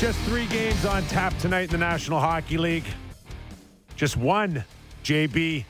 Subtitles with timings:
[0.00, 2.86] Just three games on tap tonight in the National Hockey League.
[3.96, 4.64] Just one,
[5.04, 5.66] JB,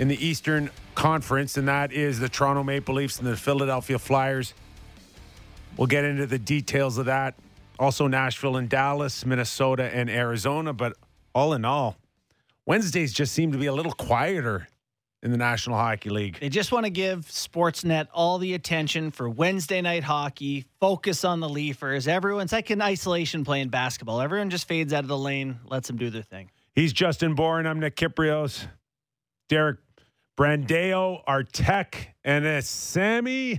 [0.00, 4.52] in the Eastern Conference, and that is the Toronto Maple Leafs and the Philadelphia Flyers.
[5.76, 7.36] We'll get into the details of that.
[7.78, 10.72] Also, Nashville and Dallas, Minnesota and Arizona.
[10.72, 10.94] But
[11.32, 11.98] all in all,
[12.66, 14.66] Wednesdays just seem to be a little quieter
[15.26, 16.38] in the National Hockey League.
[16.38, 21.40] They just want to give Sportsnet all the attention for Wednesday night hockey, focus on
[21.40, 22.06] the Leafers.
[22.06, 24.20] Everyone's like in isolation playing basketball.
[24.20, 26.48] Everyone just fades out of the lane, lets them do their thing.
[26.76, 27.66] He's Justin Bourne.
[27.66, 28.68] I'm Nick Kypreos.
[29.48, 29.78] Derek
[30.38, 33.58] Brandeo, our tech, and it's Sammy.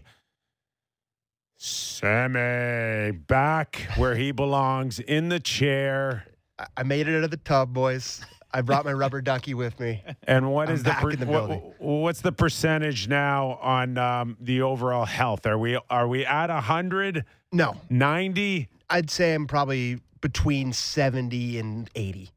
[1.58, 6.28] Sammy back where he belongs in the chair.
[6.58, 8.22] I- I made it out of the tub, boys.
[8.52, 10.04] I brought my rubber ducky with me.
[10.24, 14.62] And what I'm is the, in the what- what's the percentage now on um, the
[14.62, 15.45] overall health?
[15.45, 18.70] Are we are we at 100, No, 90?
[18.90, 22.31] I'd say I'm probably between 70 and 80.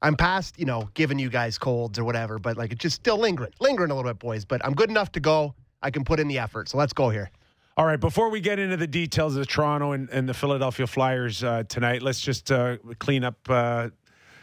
[0.00, 3.18] I'm past, you know, giving you guys colds or whatever, but like it's just still
[3.18, 4.44] lingering, lingering a little bit, boys.
[4.44, 5.54] But I'm good enough to go.
[5.82, 6.68] I can put in the effort.
[6.68, 7.30] So let's go here.
[7.76, 11.44] All right, before we get into the details of Toronto and, and the Philadelphia Flyers
[11.44, 13.90] uh, tonight, let's just uh, clean up uh,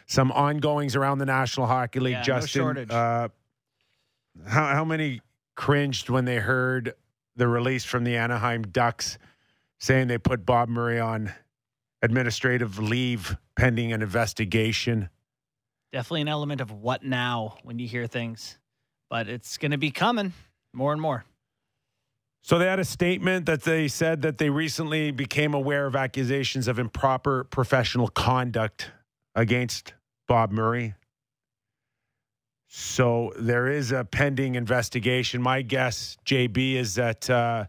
[0.06, 2.14] some ongoings around the National Hockey League.
[2.14, 2.92] Yeah, no Justin, shortage.
[2.92, 3.30] Uh,
[4.48, 5.22] how, how many
[5.56, 6.94] cringed when they heard
[7.36, 9.18] the release from the Anaheim Ducks
[9.80, 11.34] saying they put Bob Murray on
[12.02, 15.10] administrative leave pending an investigation?
[15.92, 18.58] Definitely an element of what now when you hear things,
[19.10, 20.34] but it's going to be coming
[20.74, 21.26] more and more.
[22.42, 26.68] So they had a statement that they said that they recently became aware of accusations
[26.68, 28.92] of improper professional conduct
[29.36, 29.94] against
[30.28, 30.96] Bob Murray.
[32.68, 35.42] So there is a pending investigation.
[35.42, 37.66] My guess, JB, is that uh,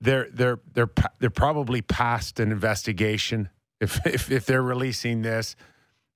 [0.00, 3.50] they're they're they're they're probably past an investigation
[3.80, 5.56] if if, if they're releasing this.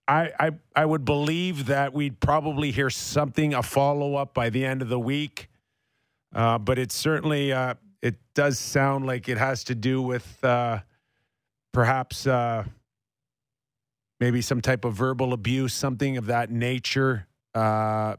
[0.06, 4.64] I, I I would believe that we'd probably hear something a follow up by the
[4.64, 5.48] end of the week.
[6.34, 10.80] Uh, but it certainly uh, it does sound like it has to do with uh,
[11.72, 12.64] perhaps uh,
[14.20, 18.16] maybe some type of verbal abuse, something of that nature uh,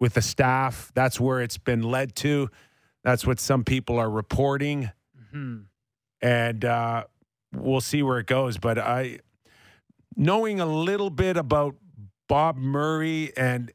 [0.00, 0.90] with the staff.
[0.94, 2.50] That's where it's been led to.
[3.04, 4.90] That's what some people are reporting,
[5.30, 5.58] hmm
[6.20, 7.04] and uh,
[7.54, 8.58] we'll see where it goes.
[8.58, 9.20] But I,
[10.16, 11.76] knowing a little bit about
[12.28, 13.70] Bob Murray and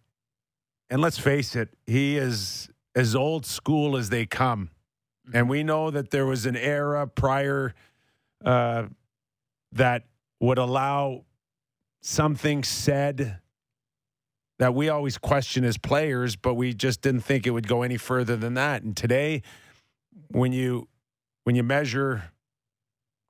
[0.89, 4.69] and let's face it, he is as old school as they come.
[5.33, 7.73] And we know that there was an era prior
[8.43, 8.83] uh,
[9.71, 10.03] that
[10.39, 11.23] would allow
[12.03, 13.39] something said
[14.59, 17.97] that we always question as players, but we just didn't think it would go any
[17.97, 18.83] further than that.
[18.83, 19.41] And today,
[20.27, 20.87] when you
[21.43, 22.31] when you measure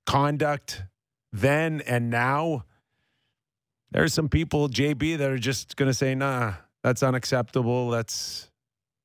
[0.05, 0.83] conduct
[1.31, 2.65] then and now,
[3.91, 6.53] there's some people, JB, that are just going to say, "Nah,
[6.83, 7.89] that's unacceptable.
[7.89, 8.49] That's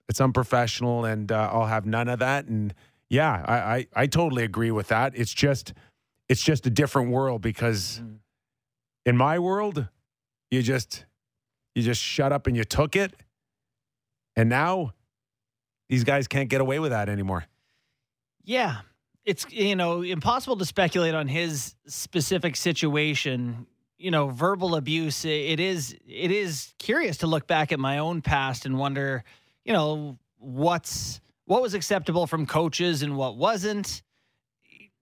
[0.09, 2.75] it's unprofessional, and uh, I'll have none of that." And
[3.09, 5.13] yeah, I, I I totally agree with that.
[5.15, 5.73] It's just
[6.29, 8.19] it's just a different world because Mhm.
[9.09, 9.89] In my world,
[10.51, 11.07] you just
[11.75, 13.15] you just shut up and you took it,
[14.37, 14.93] and now
[15.89, 17.47] these guys can't get away with that anymore.
[18.45, 18.81] Yeah.
[19.25, 23.67] It's you know impossible to speculate on his specific situation.
[23.97, 25.25] You know, verbal abuse.
[25.25, 29.25] It is it is curious to look back at my own past and wonder,
[29.65, 34.03] you know, what's what was acceptable from coaches and what wasn't.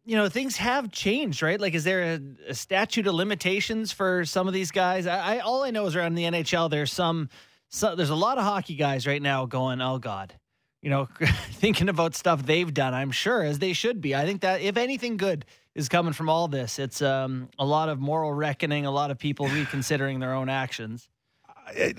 [0.07, 1.61] You know, things have changed, right?
[1.61, 5.07] Like, is there a, a statute of limitations for some of these guys?
[5.07, 7.29] I, I all I know is around the NHL, there's some,
[7.69, 10.33] so, there's a lot of hockey guys right now going, oh god,
[10.81, 11.09] you know,
[11.51, 14.15] thinking about stuff they've done, I'm sure, as they should be.
[14.15, 15.45] I think that if anything good
[15.75, 19.19] is coming from all this, it's um, a lot of moral reckoning, a lot of
[19.19, 21.09] people reconsidering their own actions.
[21.67, 21.93] I,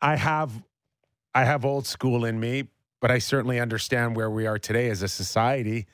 [0.00, 0.50] I have
[1.34, 2.68] I have old school in me,
[3.00, 5.86] but I certainly understand where we are today as a society.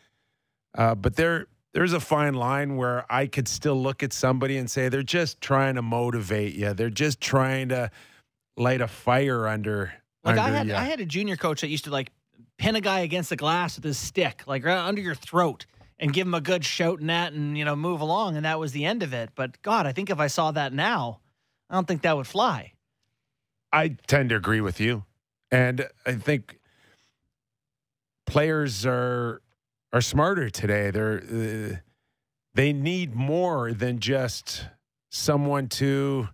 [0.79, 4.71] Uh, but there there's a fine line where I could still look at somebody and
[4.71, 6.73] say they're just trying to motivate you.
[6.73, 7.91] They're just trying to
[8.57, 9.93] light a fire under.
[10.25, 10.79] Like I had, ya.
[10.79, 12.11] I had a junior coach that used to like
[12.59, 15.67] pin a guy against the glass with his stick, like right under your throat,
[15.99, 18.59] and give him a good shout and that, and you know, move along, and that
[18.59, 19.31] was the end of it.
[19.35, 21.21] But God, I think if I saw that now,
[21.69, 22.73] I don't think that would fly.
[23.73, 25.05] I tend to agree with you,
[25.51, 26.59] and I think
[28.27, 29.43] players are
[29.93, 30.90] are smarter today.
[30.90, 31.76] They're uh,
[32.55, 34.67] they need more than just
[35.11, 36.29] someone to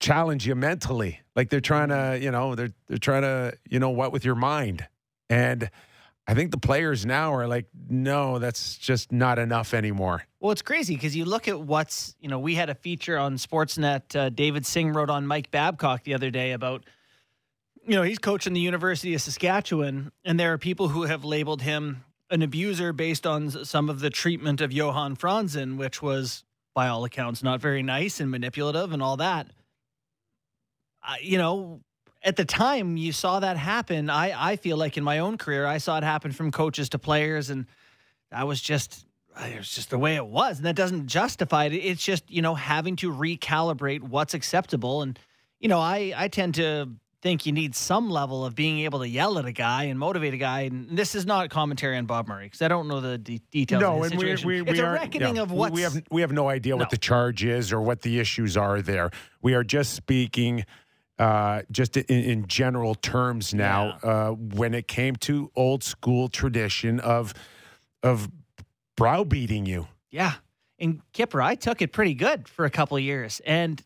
[0.00, 1.20] challenge you mentally.
[1.34, 4.34] Like they're trying to, you know, they're they're trying to, you know, what with your
[4.34, 4.86] mind.
[5.28, 5.70] And
[6.26, 10.24] I think the players now are like, no, that's just not enough anymore.
[10.40, 13.36] Well, it's crazy because you look at what's, you know, we had a feature on
[13.36, 14.14] Sportsnet.
[14.14, 16.84] Uh, David Singh wrote on Mike Babcock the other day about,
[17.88, 21.62] you know, he's coaching the University of Saskatchewan, and there are people who have labeled
[21.62, 26.44] him an abuser based on some of the treatment of Johan Franzen, which was,
[26.74, 29.46] by all accounts, not very nice and manipulative and all that.
[31.22, 31.80] You know,
[32.22, 35.64] at the time you saw that happen, I, I feel like in my own career,
[35.64, 37.64] I saw it happen from coaches to players, and
[38.30, 39.06] that was just
[39.40, 41.72] it was just the way it was, and that doesn't justify it.
[41.72, 45.18] It's just you know having to recalibrate what's acceptable, and
[45.58, 49.08] you know I I tend to think you need some level of being able to
[49.08, 50.62] yell at a guy and motivate a guy.
[50.62, 53.80] And this is not commentary on Bob Murray because I don't know the de- details.
[53.80, 54.46] No, of and we, situation.
[54.48, 56.00] we, it's we a reckoning yeah, of what we have.
[56.10, 56.78] We have no idea No.
[56.78, 59.10] what the charge is or what the issues are there.
[59.42, 60.64] We are just speaking.
[61.18, 67.00] Uh, just in, in general terms now, uh, when it came to old school tradition
[67.00, 67.34] of
[68.04, 68.28] of
[68.96, 70.34] browbeating you, Yeah.
[70.78, 73.82] And Kipper, I took it pretty good for a couple of years and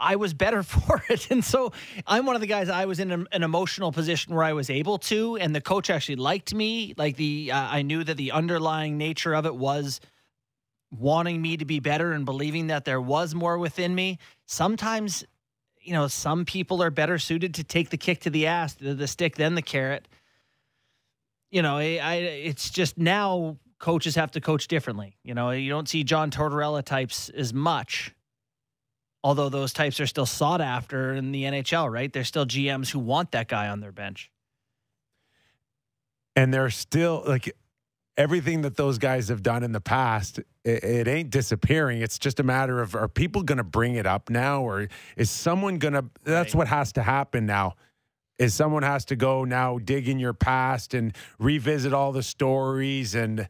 [0.00, 1.30] I was better for it.
[1.30, 1.72] And so
[2.06, 4.98] I'm one of the guys, I was in an, emotional position where I was able
[4.98, 6.94] to, and the coach actually liked me.
[6.96, 10.00] Like the, uh, I knew that the underlying nature of it was
[10.90, 14.18] wanting me to be better and believing that there was more within me.
[14.46, 15.24] Sometimes,
[15.80, 18.94] you know, some people are better suited to take the kick to the ass, the,
[18.94, 20.08] the stick, than the carrot.
[21.50, 25.16] You know, I, I, it's just now coaches have to coach differently.
[25.24, 28.14] You know, you don't see John Tortorella types as much,
[29.22, 32.12] although those types are still sought after in the NHL, right?
[32.12, 34.30] There's still GMs who want that guy on their bench.
[36.36, 37.54] and they're still like
[38.16, 42.38] everything that those guys have done in the past it, it ain't disappearing it's just
[42.38, 45.94] a matter of are people going to bring it up now or is someone going
[45.94, 46.58] to that's Right.
[46.58, 47.74] what has to happen now
[48.38, 53.14] is someone has to go now dig in your past and revisit all the stories
[53.14, 53.48] and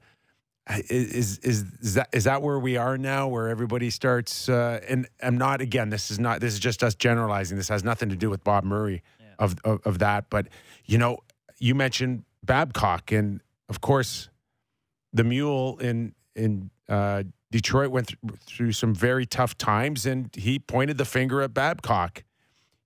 [0.69, 5.09] is is is that is that where we are now where everybody starts uh, and
[5.23, 7.57] I'm not again this is not this is just us generalizing.
[7.57, 9.03] This has nothing to do with Bob Murray
[9.39, 10.49] of, of of that but
[10.85, 11.19] you know
[11.59, 14.29] you mentioned Babcock and of course
[15.13, 20.59] the mule in in uh, Detroit went th- through some very tough times and he
[20.59, 22.23] pointed the finger at Babcock.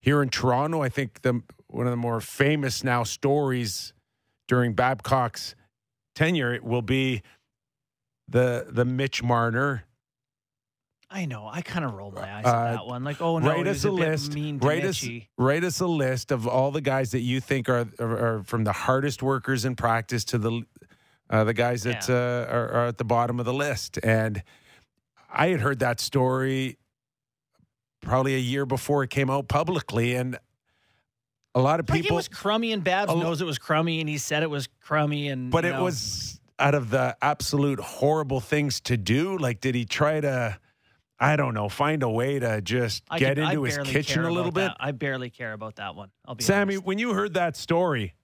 [0.00, 3.92] Here in Toronto I think the one of the more famous now stories
[4.46, 5.54] during Babcock's
[6.14, 7.22] tenure will be
[8.28, 9.84] the the Mitch Marner.
[11.10, 11.46] I know.
[11.46, 13.04] I kind of rolled my eyes Uh, at that one.
[13.04, 14.34] Like, oh no, write us a a list.
[14.34, 15.06] mean Write us
[15.38, 18.64] write us a list of all the guys that you think are are, are from
[18.64, 20.62] the hardest workers in practice to the
[21.30, 22.14] uh, the guys that Yeah.
[22.16, 23.98] uh, are, are at the bottom of the list.
[24.02, 24.42] And
[25.32, 26.78] I had heard that story
[28.00, 30.38] probably a year before it came out publicly, and
[31.54, 32.16] a lot of Like it people.
[32.16, 35.28] was crummy, and Babs a knows it was crummy, and he said it was crummy,
[35.28, 39.36] and but it know, was out of the absolute horrible things to do.
[39.38, 40.58] Like, did he try to?
[41.18, 41.68] I don't know.
[41.68, 44.68] Find a way to just I get could- I into his kitchen a little bit.
[44.68, 44.76] that.
[44.80, 46.10] I barely care about that one.
[46.26, 46.86] I'll be Sammy, honest.
[46.86, 48.14] when you heard that story,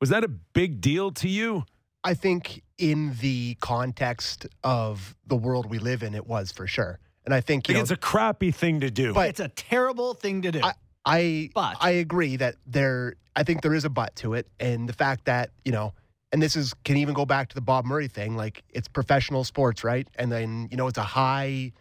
[0.00, 1.64] was that a big deal to you?
[2.02, 6.98] I think in the context of the world we live in, it was for sure.
[7.26, 9.12] And I think, I you think know, it's a crappy thing to do.
[9.12, 10.60] But- it's a terrible thing to do.
[10.62, 10.74] I-
[11.04, 14.88] I But- I agree that there I think there is a but to it and
[14.88, 15.94] the fact that, you know,
[16.32, 19.44] and this is can even go back to the Bob Murray thing, like it's professional
[19.44, 20.08] sports, right?
[20.16, 21.72] And then, you know, it's a high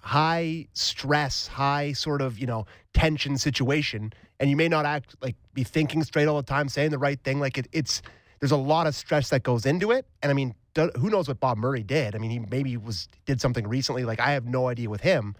[0.00, 5.36] high stress, high sort of, you know, tension situation and you may not act like
[5.54, 8.02] be thinking straight all the time, saying the right thing like it, it's
[8.40, 10.06] there's a lot of stress that goes into it.
[10.22, 12.14] And I mean, who knows what Bob Murray did?
[12.14, 15.34] I mean, he maybe was did something recently like I have no idea with him.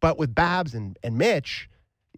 [0.00, 1.68] But with Babs and, and Mitch,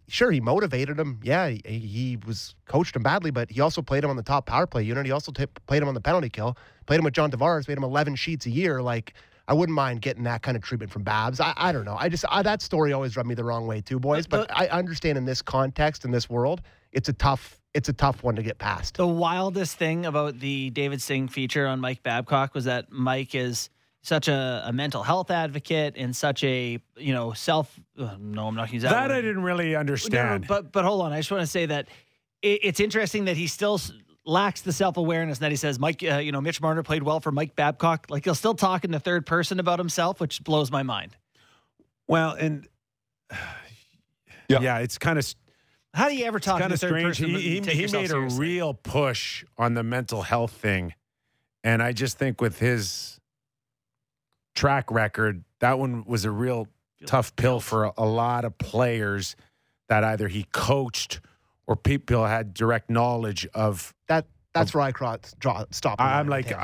[0.09, 1.19] sure he motivated him.
[1.23, 4.45] Yeah, he, he was coached him badly, but he also played him on the top
[4.45, 5.05] power play unit.
[5.05, 6.57] He also t- played him on the penalty kill.
[6.85, 7.67] Played him with John Tavares.
[7.67, 8.81] Made him 11 sheets a year.
[8.81, 9.13] Like
[9.47, 11.39] I wouldn't mind getting that kind of treatment from Babs.
[11.39, 11.95] I, I don't know.
[11.97, 14.27] I just I, that story always rubbed me the wrong way too, boys.
[14.27, 16.61] But- But I understand in this context in this world,
[16.91, 18.97] it's a tough it's a tough one to get past.
[18.97, 23.69] The wildest thing about the David Singh feature on Mike Babcock was that Mike is
[24.01, 27.79] such a, a mental health advocate and such a you know self.
[27.97, 28.91] Uh, no, I'm not going to use that.
[28.91, 29.15] that word.
[29.17, 30.45] I didn't really No, no, understand.
[30.47, 31.87] but but hold on, I just want to say that
[32.41, 33.79] it, it's interesting that he still
[34.25, 36.03] lacks the self awareness that he says Mike.
[36.03, 38.07] Uh, you know, Mitch Marner played well for Mike Babcock.
[38.09, 41.15] Like he'll still talk in the third person about himself, which blows my mind.
[42.07, 42.67] well, and
[44.49, 44.61] Yeah.
[44.61, 45.31] yeah, it's kind of
[45.93, 47.05] How do you ever talk in kind the of third strange.
[47.19, 47.29] person?
[47.29, 48.17] He, he, he made seriously?
[48.17, 50.95] a real push on the mental health thing,
[51.63, 53.18] and I just think with his
[54.59, 56.67] track record, that one was a real
[57.05, 59.37] tough pill for a, a lot of players
[59.87, 61.21] that either he coached
[61.65, 66.01] or people had direct knowledge of That That's where I cross, draw, stop.
[66.01, 66.57] I- I'm like, I,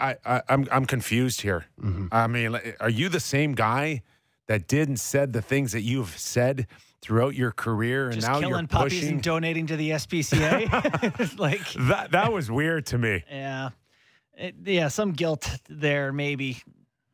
[0.00, 1.66] I, I, I, I'm, I'm confused here.
[1.80, 2.08] Mm-hmm.
[2.10, 4.02] I mean, are you the same guy
[4.48, 6.66] that did and said the things that you've said
[7.00, 9.08] throughout your career, and Just now you're killing puppies pushing?
[9.14, 11.38] and donating to the SPCA.
[11.38, 13.22] like, that that was weird to me.
[13.30, 13.70] yeah,
[14.36, 16.12] It- yeah, some guilt there.
[16.12, 16.58] Maybe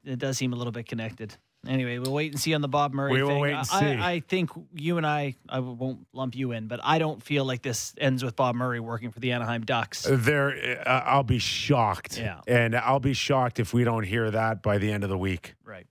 [0.04, 1.37] it does seem a little bit connected.
[1.66, 3.40] Anyway, we'll wait and see on the Bob Murray We will thing.
[3.40, 4.02] wait and I, see.
[4.02, 7.62] I think you and I, I won't lump you in, but I don't feel like
[7.62, 10.04] this ends with Bob Murray working for the Anaheim Ducks.
[10.11, 12.18] There, uh, I'll be shocked.
[12.18, 12.40] Yeah.
[12.49, 15.54] and I'll be shocked if we don't hear that by the end of the week.
[15.64, 15.87] Right.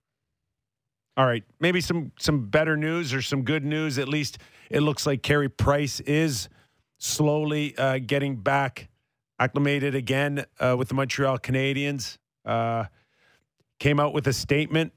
[1.15, 3.97] All right, maybe some some better news or some good news.
[3.97, 4.39] At least
[4.69, 6.47] it looks like Carey Price is
[6.97, 8.89] slowly uh, getting back
[9.37, 12.17] acclimated again uh, with the Montreal Canadiens.
[13.81, 14.93] Came out with a statement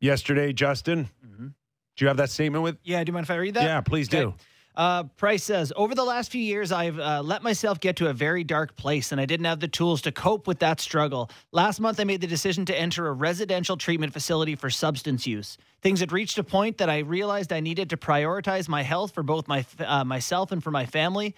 [0.00, 0.54] yesterday.
[0.54, 1.52] Justin, Mhm.
[1.96, 2.78] do you have that statement with?
[2.82, 3.64] Yeah, do you mind if I read that?
[3.64, 4.32] yeah, please do.
[4.74, 8.14] Uh, Price says, over the last few years, I've uh, let myself get to a
[8.14, 11.28] very dark place, and I didn't have the tools to cope with that struggle.
[11.52, 15.58] Last month, I made the decision to enter a residential treatment facility for substance use.
[15.82, 19.22] Things had reached a point that I realized I needed to prioritize my health for
[19.22, 21.34] both my uh, myself and for my family.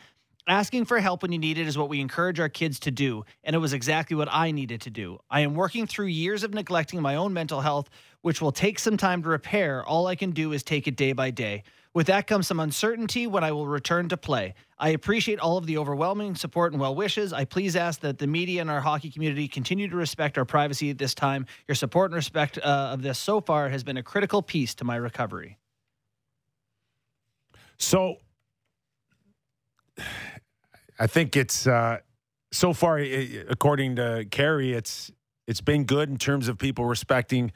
[0.49, 3.25] Asking for help when you need it is what we encourage our kids to do,
[3.45, 5.21] and it was exactly what I needed to do.
[5.31, 7.89] I am working through years of neglecting my own mental health,
[8.23, 9.85] which will take some time to repair.
[9.85, 11.63] All I can do is take it day by day.
[11.95, 14.55] With that comes some uncertainty when I will return to play.
[14.81, 17.33] I appreciate all of the overwhelming support and well wishes.
[17.33, 20.91] I please ask that the media and our hockey community continue to respect our privacy
[20.91, 21.47] at this time.
[21.69, 24.85] Your support and respect uh, of this so far has been a critical piece to
[24.85, 25.59] my recovery.
[27.79, 28.17] So
[31.03, 31.99] I think it's uh,
[32.53, 35.11] so far, according to Carey, it's
[35.49, 37.51] it's been good in terms of people respecting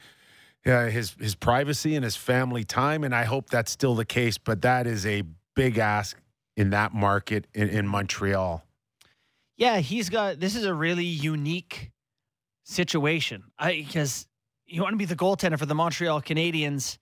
[0.65, 4.37] uh, his his privacy and his family time, and I hope that's still the case.
[4.37, 5.23] But that is a
[5.55, 6.17] big ask
[6.57, 8.65] in that market in, in Montreal.
[9.55, 11.93] Yeah, he's got this is a really unique
[12.65, 13.45] situation.
[13.63, 14.27] Because
[14.65, 16.97] you want to be the goaltender for the Montreal Canadiens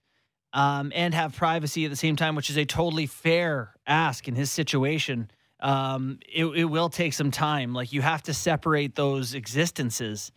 [0.52, 4.36] um, and have privacy at the same time, which is a totally fair ask in
[4.36, 5.28] his situation.
[5.60, 7.72] Um, it, it will take some time.
[7.72, 10.32] Like you have to separate those existences.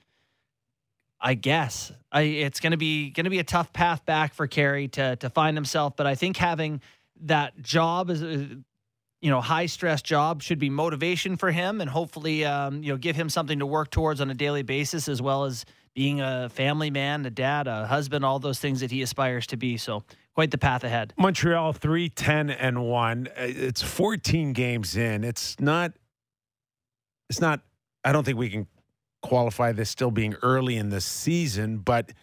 [1.22, 4.48] I guess I, it's going to be going to be a tough path back for
[4.48, 5.96] Carey to to find himself.
[5.98, 6.82] But I think having
[7.22, 8.46] that job is uh,
[9.22, 12.98] you know, high stress job should be motivation for him and hopefully, um, you know,
[12.98, 16.48] give him something to work towards on a daily basis, as well as being a
[16.50, 19.76] family man, a dad, a husband, all those things that he aspires to be.
[19.76, 20.04] So,
[20.40, 21.14] quite the path ahead.
[21.18, 23.28] Montreal 3 10 and 1.
[23.28, 25.26] Uh, It's 14 games in.
[25.26, 25.92] It's not,
[27.30, 27.60] it's not,
[28.06, 28.66] I don't think we can
[29.22, 32.14] qualify this still being early in the season, but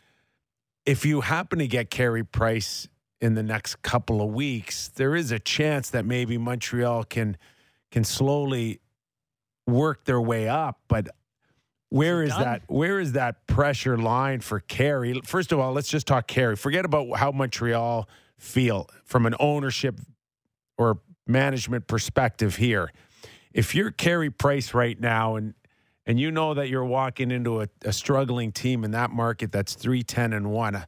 [0.87, 2.89] if you happen to get Carey Price
[3.21, 7.37] in the next couple of weeks, there is a chance that maybe Montreal can
[7.91, 8.81] can slowly
[9.67, 10.81] work their way up.
[10.89, 11.09] But
[11.91, 12.43] where is done?
[12.43, 12.63] that?
[12.67, 15.21] Where is that pressure line for Carey?
[15.25, 16.57] First of all, let's just talk Carey.
[16.57, 19.99] Forget about how Montreal feel from an ownership
[20.77, 22.93] or management perspective here.
[23.53, 25.55] If you're Carey Price right now and
[26.09, 29.75] and you know that you're walking into a, a struggling team in that market that's
[29.75, 30.85] 310 and 1 uh,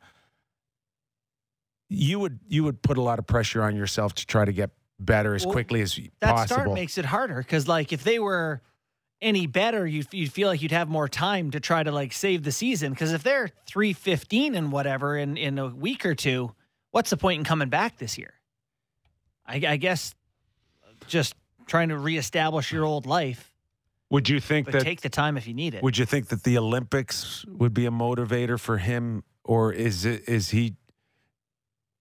[1.89, 4.71] you would you would put a lot of pressure on yourself to try to get
[5.01, 6.37] better as Well, quickly as That possible.
[6.37, 8.63] That start makes it harder because, like, if they were
[9.21, 12.45] any better, you'd, you'd feel like you'd have more time to try to like save
[12.45, 12.93] the season.
[12.93, 16.55] Because if they're three fifteen and whatever in in a week or two,
[16.91, 18.35] what's the point in coming back this year?
[19.47, 20.15] I, I guess
[21.07, 21.35] just
[21.67, 23.53] trying to reestablish your old life,
[24.11, 25.83] would you think but that take the time if you need it.
[25.83, 30.29] would you think that the Olympics would be a motivator for him or is it
[30.29, 30.75] is he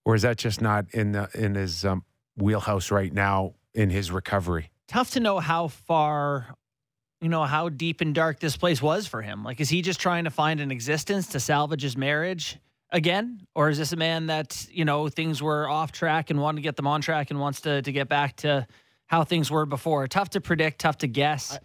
[0.05, 2.03] or is that just not in the in his um,
[2.35, 4.69] wheelhouse right now in his recovery?
[4.87, 6.55] tough to know how far
[7.21, 9.43] you know how deep and dark this place was for him.
[9.43, 12.57] Like is he just trying to find an existence to salvage his marriage
[12.91, 13.41] again?
[13.55, 16.61] Or is this a man that you know things were off track and wanted to
[16.61, 18.67] get them on track and wants to to get back to
[19.07, 20.07] how things were before?
[20.07, 21.57] Tough to predict tough to guess.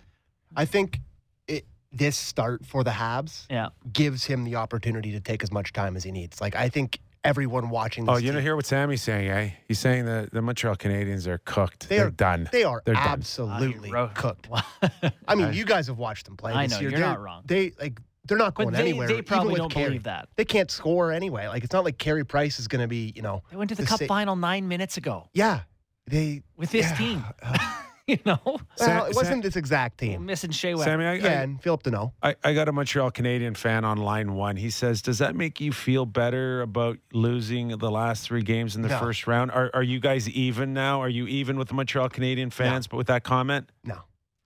[0.56, 1.00] I think
[1.46, 3.68] it, this start for the Habs yeah.
[3.92, 6.40] gives him the opportunity to take as much time as he needs.
[6.40, 8.04] Like I think everyone watching.
[8.04, 9.50] This Oh, you team, know, hear what Sammy's saying, eh?
[9.68, 11.88] He's saying that the Montreal Canadiens are cooked.
[11.88, 12.48] They They are are- done.
[12.52, 14.48] They are They're absolutely cooked.
[15.28, 16.52] I mean, you guys have watched them play.
[16.52, 16.90] I this know, year.
[16.90, 17.42] you're They're- not wrong.
[17.46, 19.08] They like they're not but going they, anywhere.
[19.08, 19.86] they even probably with don't Carey.
[19.88, 21.48] believe that They can't score anyway.
[21.48, 23.42] Like it's not like Carey Price is going to be, you know.
[23.50, 25.60] they went to the The cup sa- final nine minutes ago Yeah,
[26.06, 26.42] they.
[26.56, 26.96] with this yeah.
[26.96, 27.24] team
[28.08, 30.26] you know Well, Sa- it wasn't this exact We're team.
[30.26, 30.84] missing Shea Weber.
[30.84, 32.12] Sammy, I, Yeah, and Phillip Danault.
[32.22, 34.56] I, I got a Montreal Canadian fan on line one.
[34.56, 38.82] He says, "Does that make you feel better about losing the last three games in
[38.82, 38.98] the No.
[38.98, 39.50] first round?
[39.52, 41.00] Are are you guys even now?
[41.00, 42.86] Are you even with the Montreal Canadian fans?
[42.86, 44.00] But with that comment, No,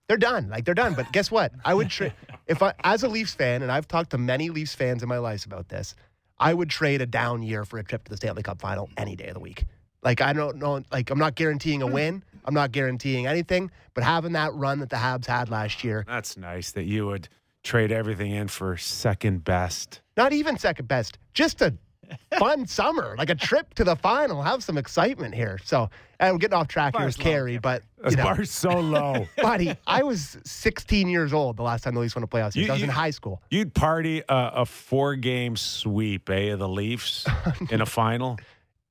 [0.07, 0.49] They're done.
[0.49, 0.93] Like they're done.
[0.93, 1.51] But guess what?
[1.65, 2.13] I would trade
[2.47, 5.17] if I, as a Leafs fan, and I've talked to many Leafs fans in my
[5.17, 5.95] life about this.
[6.39, 9.15] I would trade a down year for a trip to the Stanley Cup Final any
[9.15, 9.65] day of the week.
[10.03, 10.83] Like I don't know.
[10.91, 11.93] Like I'm not guaranteeing a hmm.
[11.93, 12.23] win.
[12.47, 13.69] I'm not guaranteeing anything.
[13.93, 17.27] But having that run that the Habs had last year, That's nice that you would
[17.63, 20.01] trade everything in for second best.
[20.15, 21.73] not even second best, just a
[22.39, 24.41] fun summer, like a trip to the final.
[24.41, 25.59] Have some excitement here.
[25.65, 25.89] So
[26.21, 29.27] and I'm getting off track here Bar's with Carey, but you know, bar's so low.
[29.41, 32.67] buddy, I was 16 years old the last time the Leafs won a playoff series.
[32.67, 33.41] You- I was in high school.
[33.51, 37.25] You'd party a, a four game sweep, eh, of the Leafs
[37.71, 38.37] in a final.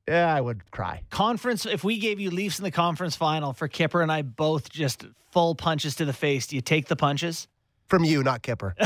[0.09, 1.03] Yeah, I would cry.
[1.11, 1.67] Conference.
[1.67, 5.05] If we gave you Leafs in the conference final for Kipper and I both just
[5.33, 7.49] full punches to the face, do you take the punches?
[7.89, 8.75] From you, not Kipper.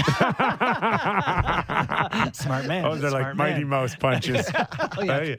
[2.35, 2.83] Smart man.
[2.83, 3.65] Those are like Smart Mighty.
[3.65, 4.47] Mouse punches.
[4.99, 5.37] Oh, yeah.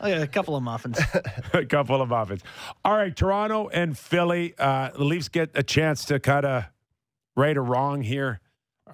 [0.00, 0.98] Oh, yeah, a couple of muffins.
[1.52, 2.42] a couple of muffins.
[2.84, 4.54] All right, Toronto and Philly.
[4.58, 6.64] Uh, the Leafs get a chance to kind of
[7.36, 8.40] right or wrong here.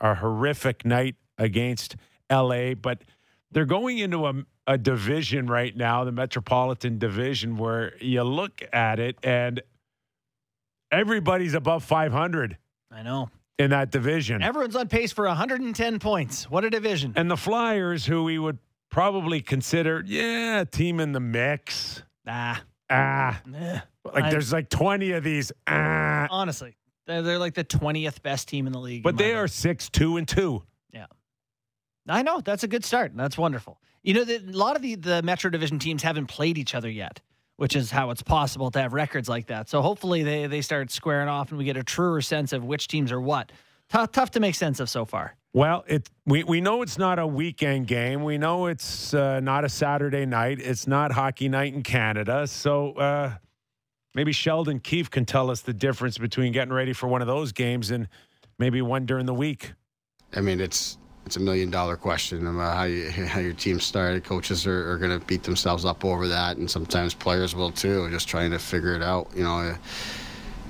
[0.01, 1.97] A horrific night against
[2.31, 3.03] LA, but
[3.51, 4.33] they're going into a,
[4.67, 9.63] a division right now, the Metropolitan Division, where you look at it and
[10.91, 12.57] everybody's above 500
[12.91, 13.31] I know.
[13.59, 14.43] in that division.
[14.43, 16.51] Everyone's on pace for 110 points.
[16.51, 17.13] What a division.
[17.17, 18.59] And the Flyers, who we would
[18.91, 22.03] probably consider, yeah, a team in the mix.
[22.27, 23.81] Ah, Ah, eh.
[24.05, 25.51] like I- there's like 20 of these.
[25.67, 29.03] Ah, honestly, they're, they're like the 20th best team in the league.
[29.03, 29.39] but they book.
[29.45, 30.63] are six, two, and two.
[32.09, 33.13] I know that's a good start.
[33.15, 33.79] That's wonderful.
[34.03, 36.91] You know, the, a lot of the the Metro Division teams haven't played each other
[36.91, 37.21] yet,
[37.57, 39.69] which is how it's possible to have records like that.
[39.69, 42.89] So hopefully they they start squaring off and we get a truer sense of which
[42.89, 43.51] teams are what.
[43.89, 45.37] Tough, tough to make sense of so far.
[45.53, 48.25] Well, it we, we know it's not a weekend game.
[48.25, 50.61] We know it's uh, not a Saturday night.
[50.61, 52.47] It's not hockey night in Canada.
[52.47, 53.35] So uh,
[54.15, 57.53] maybe Sheldon Keefe can tell us the difference between getting ready for one of those
[57.53, 58.09] games and
[58.59, 59.73] maybe one during the week.
[60.35, 64.25] I mean, it's it's a million dollar question about how you how your team started.
[64.25, 68.09] Coaches are, are going to beat themselves up over that, and sometimes players will too,
[68.11, 69.29] just trying to figure it out.
[69.35, 69.75] You know,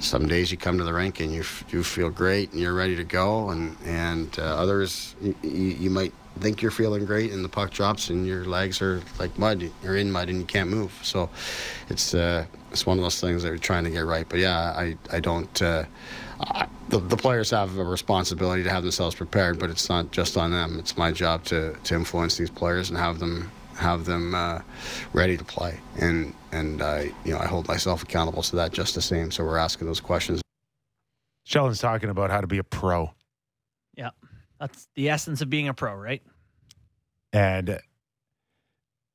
[0.00, 2.96] some days you come to the rink and you you feel great and you're ready
[2.96, 7.48] to go, and and uh, others you, you might think you're feeling great and the
[7.48, 9.70] puck drops and your legs are like mud.
[9.82, 10.98] You're in mud and you can't move.
[11.02, 11.28] So
[11.90, 14.26] it's uh, it's one of those things that we're trying to get right.
[14.26, 15.60] But yeah, I I don't.
[15.60, 15.84] Uh,
[16.40, 20.36] I, the, the players have a responsibility to have themselves prepared, but it's not just
[20.36, 20.78] on them.
[20.78, 24.60] It's my job to, to influence these players and have them have them uh,
[25.12, 25.78] ready to play.
[26.00, 29.30] And and I you know I hold myself accountable to that just the same.
[29.30, 30.40] So we're asking those questions.
[31.44, 33.12] Sheldon's talking about how to be a pro.
[33.96, 34.10] Yeah,
[34.58, 36.22] that's the essence of being a pro, right?
[37.32, 37.80] And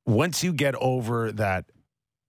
[0.06, 1.66] once you get over that,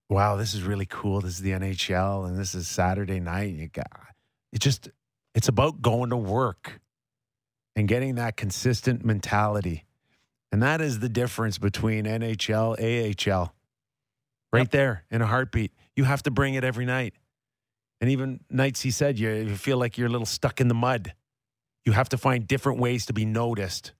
[0.09, 1.21] wow, this is really cool.
[1.21, 3.53] This is the NHL and this is Saturday night.
[3.53, 3.87] You got
[4.53, 4.89] it just
[5.35, 6.79] it's about going to work
[7.75, 9.83] and getting that consistent mentality.
[10.51, 13.53] And that is the difference between NHL, AHL.
[14.53, 14.69] Right Yep.
[14.71, 15.71] there in a heartbeat.
[15.95, 17.15] You have to bring it every night.
[17.99, 20.75] And even nights he said you, you feel like you're a little stuck in the
[20.75, 21.15] mud.
[21.85, 23.93] You have to find different ways to be noticed.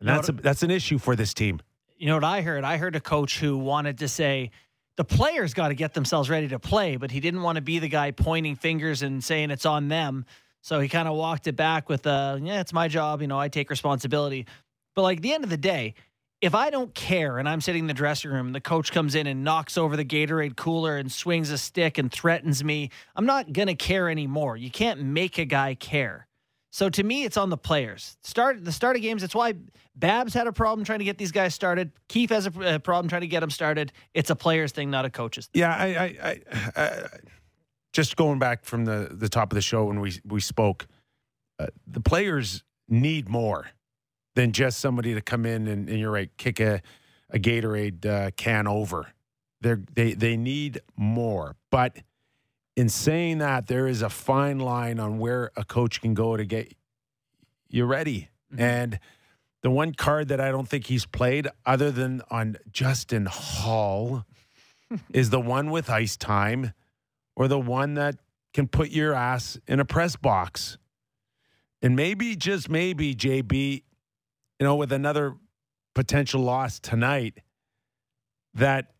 [0.00, 1.60] And You that's a, that's an issue for this team.
[1.96, 2.64] You know what I heard?
[2.64, 4.50] I heard a coach who wanted to say
[4.96, 7.78] the players got to get themselves ready to play, but he didn't want to be
[7.78, 10.24] the guy pointing fingers and saying it's on them.
[10.62, 13.20] So he kind of walked it back with, uh, yeah, it's my job.
[13.20, 14.46] You know, I take responsibility.
[14.94, 15.94] But like the end of the day,
[16.40, 19.26] if I don't care and I'm sitting in the dressing room, the coach comes in
[19.26, 23.52] and knocks over the Gatorade cooler and swings a stick and threatens me, I'm not
[23.52, 24.56] going to care anymore.
[24.56, 26.26] You can't make a guy care.
[26.74, 28.16] So to me, it's on the players.
[28.24, 29.22] Start the start of games.
[29.22, 29.54] That's why
[29.94, 31.92] Babs had a problem trying to get these guys started.
[32.08, 33.92] Keefe has a, problem trying to get them started.
[34.12, 35.46] It's a players thing, not a coaches.
[35.46, 35.60] thing.
[35.60, 36.40] Yeah, I, I,
[36.74, 37.06] I, I
[37.92, 40.88] just going back from the the top of the show when we we spoke,
[41.60, 43.68] uh, the players need more
[44.34, 46.82] than just somebody to come in and, and you're right, kick a
[47.30, 49.12] a Gatorade uh, can over.
[49.60, 51.98] They they they need more, but
[52.76, 56.44] in saying that, there is a fine line on where a coach can go to
[56.44, 56.74] get
[57.68, 58.28] you ready.
[58.52, 58.60] Mhm.
[58.60, 59.00] And
[59.62, 64.24] the one card that I don't think he's played, other than on Justin Holl,
[65.12, 66.72] is the one with ice time
[67.36, 68.16] or the one that
[68.52, 70.78] can put your ass in a press box.
[71.82, 73.82] And maybe, just maybe, JB,
[74.58, 75.36] you know, with another
[75.94, 77.40] potential loss tonight,
[78.54, 78.94] that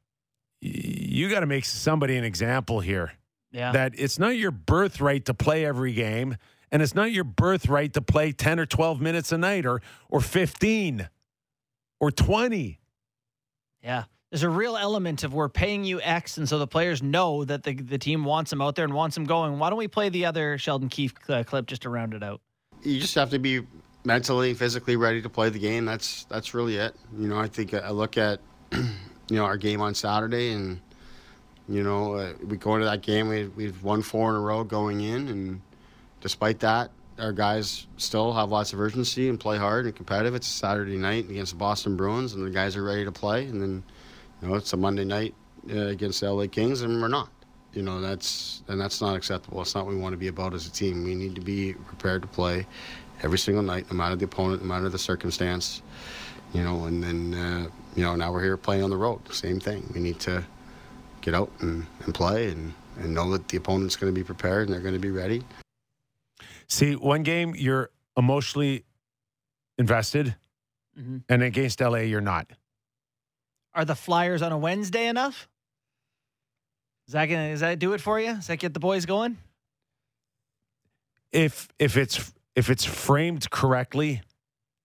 [0.61, 3.13] you got to make somebody an example here.
[3.55, 3.73] Yeah.
[3.73, 6.37] That it's not your birthright to play every game,
[6.71, 10.21] and it's not your birthright to play 10 or 12 minutes a night or, or
[10.21, 11.09] 15
[12.01, 12.81] or 20.
[13.83, 14.05] Yeah.
[14.31, 17.63] There's a real element of we're paying you X, and so the players know that
[17.63, 19.61] the the team wants them out there and wants them going.
[19.61, 22.41] Why don't we play the other Sheldon Keefe uh, clip just to round it out?
[22.85, 23.63] you just have to be
[24.05, 25.85] mentally, physically ready to play the game.
[25.85, 26.95] That's that's really it.
[27.17, 28.41] You know, I think I look at
[28.73, 28.87] you
[29.31, 30.81] know our game on Saturday, and
[31.69, 33.29] you know uh, we go into that game.
[33.29, 35.61] We we've won four in a row going in, and
[36.21, 40.35] despite that, our guys still have lots of urgency and play hard and competitive.
[40.35, 43.47] It's a Saturday night against the Boston Bruins, and the guys are ready to play.
[43.47, 43.83] And then
[44.43, 45.35] you know it's a Monday night
[45.71, 47.31] uh, against the LA Kings, and we're not.
[47.73, 49.61] You know that's and that's not acceptable.
[49.63, 51.05] It's not what we want to be about as a team.
[51.05, 52.67] We need to be prepared to play
[53.23, 55.83] every single night, no matter the opponent, no matter the circumstance.
[56.53, 59.21] You know, and then uh, you know now we're here playing on the road.
[59.33, 59.91] Same thing.
[59.93, 60.45] We need to
[61.25, 64.69] get out and, and play and, and know that the opponent's going to be prepared
[64.69, 65.43] and they're going to be ready.
[66.69, 68.85] See, one game you're emotionally
[69.79, 70.37] invested,
[70.99, 71.23] Mhm.
[71.29, 72.49] and against LA you're not.
[73.75, 75.49] Are the Flyers on a Wednesday enough?
[77.09, 78.35] Is that gonna does that do it for you?
[78.35, 79.37] Does that get the boys going?
[81.33, 84.23] If if it's if it's framed correctly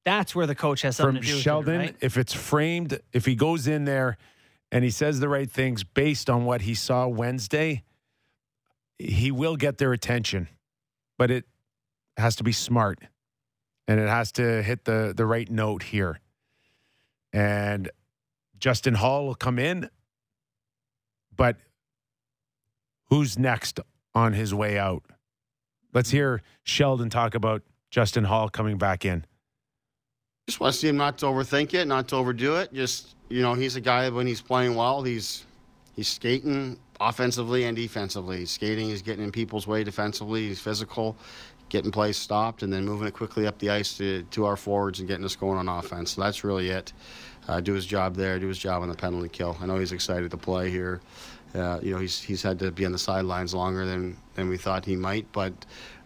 [0.05, 1.95] That's where the coach has something from to do with Sheldon, it, right?
[2.01, 4.17] if it's framed, if he goes in there
[4.71, 7.83] and he says the right things based on what he saw Wednesday,
[8.97, 10.47] he will get their attention.
[11.17, 11.45] But it
[12.17, 12.99] has to be smart
[13.87, 16.19] and it has to hit the the right note here.
[17.33, 17.89] And
[18.59, 19.89] Justin Holl will come in,
[21.35, 21.57] but
[23.05, 23.79] who's next
[24.13, 25.03] on his way out?
[25.93, 29.25] Let's hear Sheldon talk about Justin Holl coming back in.
[30.49, 32.73] Just want to see him not to overthink it, not to overdo it.
[32.73, 35.45] Just you know, he's a guy when he's playing well, he's
[35.95, 38.39] he's skating offensively and defensively.
[38.39, 40.47] He's skating, he's getting in people's way defensively.
[40.47, 41.15] He's physical,
[41.69, 44.97] getting plays stopped, and then moving it quickly up the ice to to our forwards
[44.97, 46.13] and getting us going on offense.
[46.13, 46.93] So that's really it.
[47.47, 49.55] Uh, do his job there, do his job on the penalty kill.
[49.61, 50.99] I know he's excited to play here.
[51.55, 54.57] Uh, you know, he's he's had to be on the sidelines longer than than we
[54.57, 55.53] thought he might, but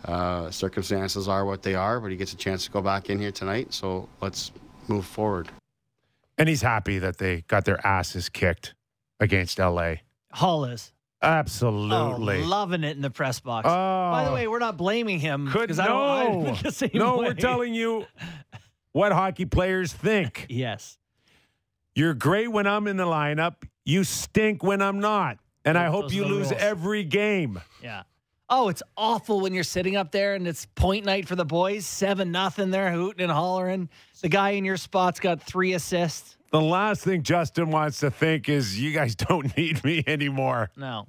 [0.06, 2.00] uh, circumstances are what they are.
[2.00, 4.52] But he gets a chance to go back in here tonight, so let's
[4.88, 5.50] move forward.
[6.38, 8.74] And he's happy that they got their asses kicked
[9.20, 9.96] against LA.
[10.32, 10.92] Holl is.
[11.22, 12.42] Absolutely.
[12.42, 13.66] Oh, loving it in the press box.
[13.66, 13.72] Oh.
[14.12, 16.56] By the way, we're not blaming him Could because I don't no.
[16.56, 17.28] the same no, way.
[17.28, 18.06] we're telling you
[18.92, 20.48] what hockey players think.
[20.50, 20.98] Yes.
[21.96, 23.56] You're great when I'm in the lineup.
[23.86, 25.38] You stink when I'm not.
[25.66, 26.62] And I hope you lose rules.
[26.62, 27.62] every game.
[27.82, 28.04] Yeah.
[28.50, 31.86] Oh, it's awful when you're sitting up there and it's point night for the boys,
[31.86, 32.70] seven nothing.
[32.70, 33.90] They're hooting and hollering.
[34.22, 36.38] The guy in your spot's got three assists.
[36.52, 40.70] The last thing Justin wants to think is you guys don't need me anymore.
[40.76, 41.08] No.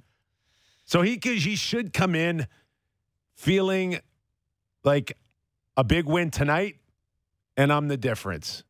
[0.85, 2.47] So he he should come in
[3.35, 3.99] feeling
[4.83, 5.17] like
[5.77, 6.77] a big win tonight,
[7.57, 8.63] and I'm the difference.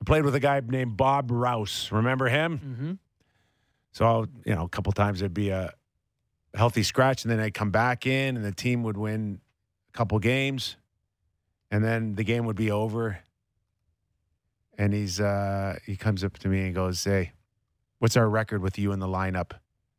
[0.00, 1.90] I played with a guy named Bob Rouse.
[1.90, 2.58] Remember him?
[2.58, 2.92] Mm-hmm.
[3.92, 5.72] So you know, a couple times it'd be a
[6.54, 9.40] healthy scratch, and then I'd come back in, and the team would win
[9.88, 10.76] a couple games,
[11.70, 13.18] and then the game would be over.
[14.78, 17.32] And he's uh, he comes up to me and goes, "Hey,
[17.98, 19.52] what's our record with you in the lineup?"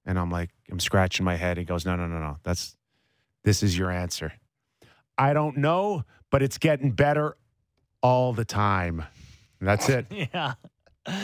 [0.05, 1.57] And I'm like, I'm scratching my head.
[1.57, 2.38] He goes, "No, no, no, no.
[2.43, 2.77] That's
[3.43, 4.33] this is your answer."
[5.17, 7.36] I don't know, but it's getting better
[8.03, 9.03] all the time.
[9.61, 10.05] That's it.
[10.33, 10.53] Yeah.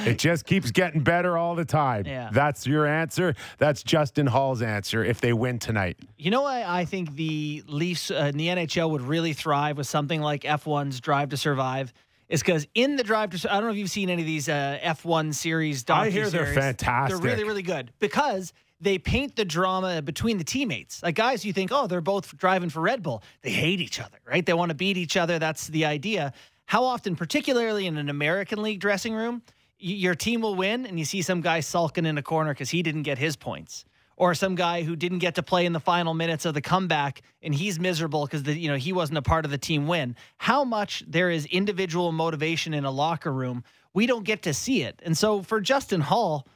[0.06, 2.06] It just keeps getting better all the time.
[2.06, 2.30] Yeah.
[2.32, 3.36] That's your answer.
[3.58, 5.98] That's Justin Holl's answer if they win tonight.
[6.18, 9.88] You know why I think the Leafs uh, in the NHL would really thrive with
[9.88, 11.94] something like F1's Drive to Survive
[12.30, 14.48] is because in the Drive to I don't know if you've seen any of these
[14.48, 15.84] uh, F1 series.
[15.90, 17.20] I hear they're fantastic.
[17.20, 21.04] They're really, really good because they paint the drama between the teammates.
[21.04, 23.22] Like guys, you think, oh, they're both driving for Red Bull.
[23.42, 24.46] They hate each other, right?
[24.46, 25.40] They want to beat each other.
[25.40, 26.34] That's the idea.
[26.66, 29.42] How often, particularly in an American League dressing room,
[29.78, 32.82] your team will win and you see some guy sulking in a corner because he
[32.82, 33.86] didn't get his points.
[34.16, 37.22] Or some guy who didn't get to play in the final minutes of the comeback
[37.42, 40.16] and he's miserable because you know he wasn't a part of the team win.
[40.38, 44.82] How much there is individual motivation in a locker room we don't get to see
[44.84, 45.00] it.
[45.04, 46.48] And so for justin holl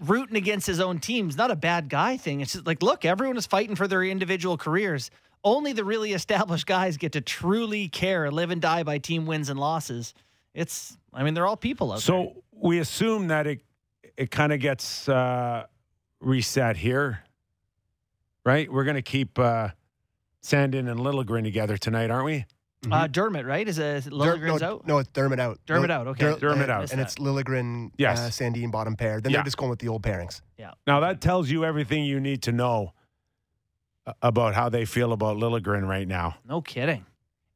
[0.00, 2.40] rooting against his own team is not a bad guy thing.
[2.40, 5.10] It's just like look everyone is fighting for their individual careers
[5.44, 9.48] only the really established guys get to truly care live and die by team wins
[9.48, 10.14] and losses
[10.54, 13.60] it's i mean they're all people out there So we assume that it
[14.16, 15.66] it kind of gets uh,
[16.20, 17.20] reset here,
[18.46, 18.70] right?
[18.72, 19.68] We're going to keep uh,
[20.42, 22.44] Sandin and Liljegren together tonight, aren't we?
[22.90, 25.58] uh, Dermott right is a Der- Liljegren's no, out no, it's Dermott out.
[25.66, 26.34] Dermott No, out, okay.
[26.38, 26.92] Dermott uh, out.
[26.92, 28.18] And it's Liljegren, Yes.
[28.18, 29.20] uh, Sandin bottom pair.
[29.20, 29.38] Then Yeah.
[29.38, 30.40] they're just going with the old pairings.
[30.56, 30.70] Yeah.
[30.86, 32.95] Now that tells you everything you need to know uh,
[34.22, 36.36] about how they feel about Liljegren right now.
[36.48, 37.04] No kidding.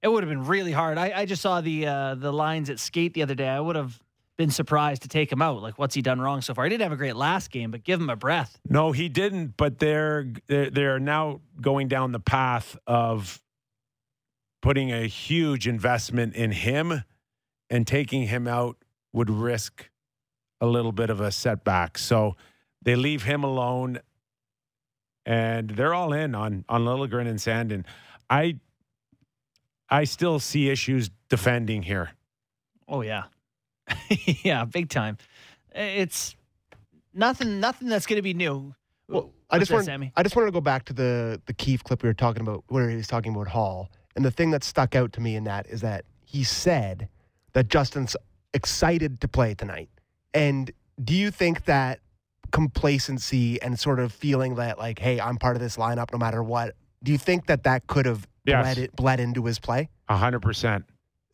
[0.02, 0.98] It would have been really hard.
[0.98, 3.48] I, I just saw the uh, the lines at skate the other day.
[3.48, 4.00] I would have
[4.36, 5.60] been surprised to take him out.
[5.60, 6.64] Like, what's he done wrong so far?
[6.64, 8.58] He didn't have a great last game, but give him a breath.
[8.66, 9.58] No, he didn't.
[9.58, 13.42] But they're, they're now going down the path of
[14.62, 17.04] putting a huge investment in him,
[17.68, 18.76] and taking him out
[19.12, 19.90] would risk
[20.60, 21.98] a little bit of a setback.
[21.98, 22.36] So
[22.82, 24.00] they leave him alone,
[25.30, 27.84] and they're all in on on Liljegren and Sandin.
[28.28, 28.56] I
[29.88, 32.10] I still see issues defending here.
[32.88, 33.24] Oh yeah,
[34.42, 35.18] yeah, big time.
[35.72, 36.34] It's
[37.14, 37.60] nothing.
[37.60, 38.74] Nothing that's going to be new.
[39.06, 41.84] Well, I just that, wanted, I just wanted to go back to the the Keefe
[41.84, 44.64] clip we were talking about, where he was talking about Holl, and the thing that
[44.64, 47.08] stuck out to me in that is that he said
[47.52, 48.16] that Justin's
[48.52, 49.90] excited to play tonight.
[50.34, 52.00] And do you think that
[52.50, 56.42] complacency and sort of feeling that like, hey, I'm part of this lineup no matter
[56.42, 56.74] what?
[57.02, 58.64] Do you think that that could have Yes.
[58.64, 59.88] bled it, bled into his play?
[60.08, 60.84] A hundred percent.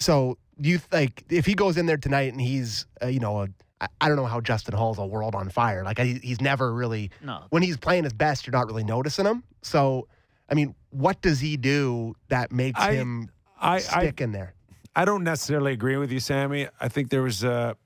[0.01, 3.49] So you like if he goes in there tonight and he's uh, you know a,
[3.81, 5.85] I- I don't know how Justin Holl's a world on fire.
[5.85, 9.45] Like he's never really No, when he's playing his best, you're not really noticing him.
[9.63, 10.09] So,
[10.51, 13.29] I mean, what does he do that makes I- him
[13.61, 14.55] I, I stick in there?
[14.95, 16.69] I don't necessarily agree with you, Sammy.
[16.81, 17.77] I think there was a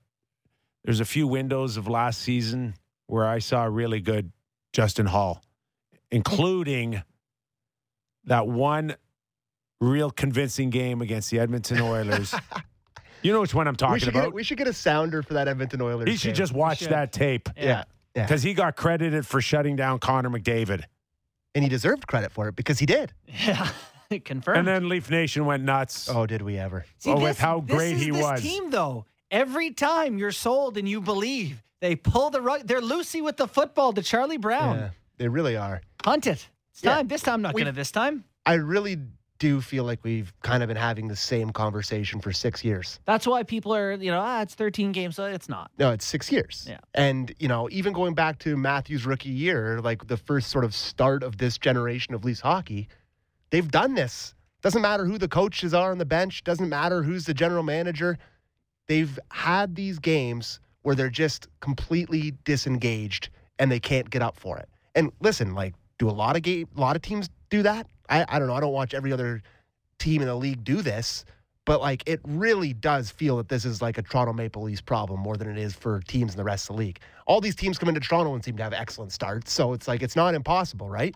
[0.85, 2.75] there's a few windows of last season
[3.11, 4.33] where I saw really good
[4.73, 5.43] Justin Holl,
[6.11, 7.03] including
[8.25, 8.95] that one
[9.81, 12.35] real convincing game against the Edmonton Oilers.
[13.23, 14.35] you know which one I'm we talking should, get, about.
[14.35, 16.09] we should get a sounder for that Edmonton Oilers.
[16.09, 16.35] He should game.
[16.35, 16.91] just watch should.
[16.91, 17.65] that tape yeah.
[17.65, 20.85] yeah, yeah, because he got credited for shutting down Connor McDavid.
[21.55, 23.13] and he deserved credit for it because he did.
[23.27, 23.69] yeah,
[24.25, 24.59] confirmed.
[24.59, 26.09] And then Leaf Nation went nuts.
[26.09, 26.85] Oh, did we ever?
[26.99, 28.43] See, Oh, with how this great is he this was.
[28.43, 32.67] Team though, every time you're sold and you believe, they pull the rug.
[32.67, 34.77] They're Lucy with the football to Charlie Brown.
[34.79, 35.83] Yeah, they really are.
[36.03, 36.49] Punt it.
[36.73, 36.95] It's Yeah.
[36.97, 37.09] time.
[37.09, 37.73] This time, not We- gonna.
[37.73, 38.25] This time.
[38.47, 38.99] I really
[39.39, 43.01] do feel like we've kind of been having the same conversation for six years.
[43.07, 45.17] That's why people are, you know, ah, it's 13 games.
[45.17, 45.71] So it's not.
[45.79, 46.67] No, it's six years.
[46.69, 46.79] Yeah.
[46.93, 50.75] And, you know, even going back to Matthews' rookie year, like the first sort of
[50.75, 52.89] start of this generation of Leafs hockey,
[53.49, 54.35] they've done this.
[54.61, 58.19] Doesn't matter who the coaches are on the bench, doesn't matter who's the general manager.
[58.89, 64.59] They've had these games where they're just completely disengaged and they can't get up for
[64.59, 64.69] it.
[64.95, 67.87] And listen, like, do a lot of game, a lot of teams do that?
[68.09, 68.55] I, I don't know.
[68.55, 69.43] I don't watch every other
[69.99, 71.25] team in the league do this,
[71.67, 75.21] but like it really does feel that this is like a Toronto Maple Leafs problem
[75.21, 76.99] more than it is for teams in the rest of the league.
[77.27, 80.03] All these teams come into Toronto and seem to have excellent starts, so it's like
[80.03, 81.15] it's not impossible, right?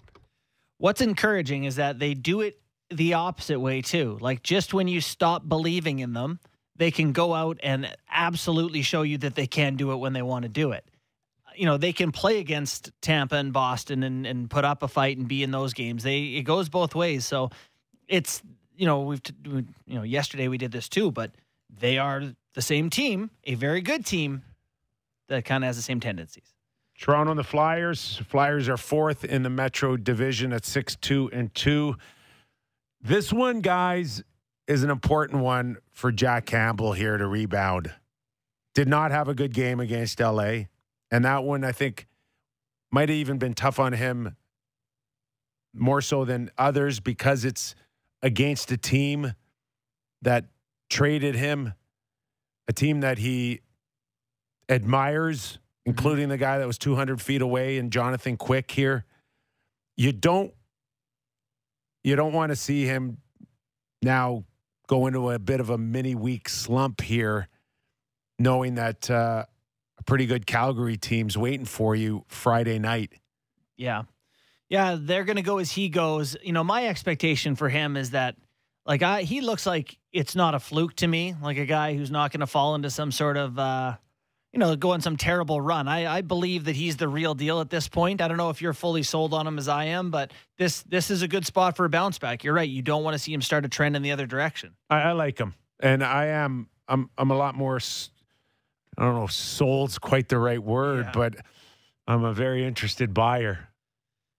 [0.79, 4.19] What's encouraging is that they do it the opposite way too.
[4.21, 6.39] Like just when you stop believing in them,
[6.77, 10.23] they can go out and absolutely show you that they can do it when they
[10.23, 10.85] want to do it.
[11.57, 15.17] You know, they can play against Tampa and Boston and, and put up a fight
[15.19, 16.03] and be in those games.
[16.03, 17.25] They it goes both ways.
[17.25, 17.51] So
[18.09, 18.43] it's
[18.77, 21.31] you know we've you know yesterday we did this too, but
[21.71, 22.23] they are
[22.55, 24.43] the same team, a very good team
[25.29, 26.55] that kind of has the same tendencies.
[26.99, 28.21] Toronto and the Flyers.
[28.29, 31.97] Flyers are fourth in the Metro Division at six two and two.
[33.01, 34.23] This one, guys,
[34.67, 37.93] is an important one for Jack Campbell here to rebound.
[38.75, 40.65] Did not have a good game against LA,
[41.11, 42.07] and that one I think
[42.91, 44.37] might have even been tough on him
[45.75, 47.75] more so than others because it's
[48.23, 49.35] against a team
[50.23, 50.47] that
[50.89, 51.75] traded him,
[52.69, 53.61] a team that he
[54.69, 55.91] admires, mm-hmm.
[55.91, 59.05] including the guy that was 200 feet away and Jonathan Quick here.
[59.97, 60.53] You don't
[62.03, 63.19] you don't want to see him
[64.03, 64.45] now
[64.87, 67.49] go into a bit of a mini week slump here,
[68.39, 69.45] knowing that uh,
[69.99, 73.13] a pretty good Calgary team's waiting for you Friday night.
[73.77, 74.03] Yeah.
[74.69, 76.37] Yeah, they're going to go as he goes.
[76.43, 78.37] You know, my expectation for him is that
[78.87, 82.11] like I he looks like it's not a fluke to me, like a guy who's
[82.11, 83.97] not going to fall into some sort of uh
[84.55, 85.89] you know, go on some terrible run.
[85.89, 88.21] I, I believe that he's the real deal at this point.
[88.21, 91.11] I don't know if you're fully sold on him as I am, but this this
[91.11, 92.45] is a good spot for a bounce back.
[92.45, 92.69] You're right.
[92.69, 94.77] You don't want to see him start a trend in the other direction.
[94.89, 97.81] I, I like him, and I am I'm I'm a lot more.
[98.97, 101.13] I don't know, if sold's quite the right word, Yeah.
[101.13, 101.35] but
[102.07, 103.71] I'm a very interested buyer.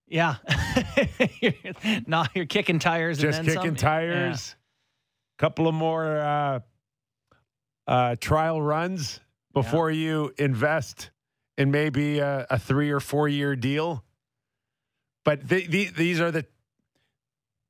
[0.07, 0.35] Yeah.
[2.07, 3.75] no, you're kicking tires Just and then kicking some.
[3.75, 4.55] tires.
[5.37, 6.59] Couple of more uh,
[7.85, 9.19] uh, trial runs
[9.55, 11.09] before you invest
[11.57, 14.03] in maybe a, a three or four year deal.
[15.23, 16.45] But the, the, these are the.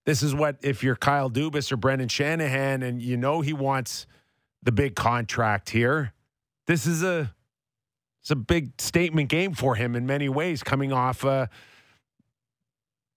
[0.06, 4.06] This is what if you're Kyle Dubas or Brendan Shanahan and you know he wants
[4.62, 6.14] the big contract here.
[6.68, 7.34] This is a
[8.22, 11.50] it's a big statement game for him in many ways, coming off a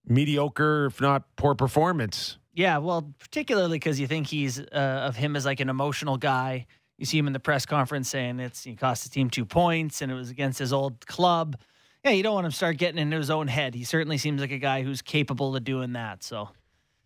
[0.06, 2.38] mediocre, if not poor performance.
[2.54, 6.66] Yeah, well, particularly because you think he's uh, of him as like an emotional guy.
[6.98, 10.02] You see him in the press conference saying it's he cost his team two points
[10.02, 11.56] and it was against his old club.
[12.04, 13.74] Yeah, you don't want him to start getting into his own head.
[13.74, 16.22] He certainly seems like a guy who's capable of doing that.
[16.24, 16.48] So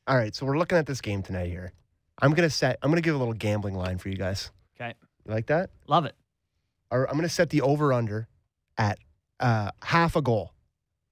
[0.06, 1.72] All right, so we're looking at this game tonight here.
[2.20, 2.78] I'm gonna set.
[2.82, 4.50] I'm gonna give a little gambling line for you guys.
[4.80, 4.94] okay,
[5.26, 5.70] You like that?
[5.86, 6.14] love it.
[6.90, 8.28] Or I'm gonna set the over under
[8.78, 8.98] at
[9.40, 10.52] uh, half a goal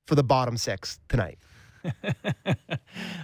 [0.06, 1.38] for the bottom six tonight.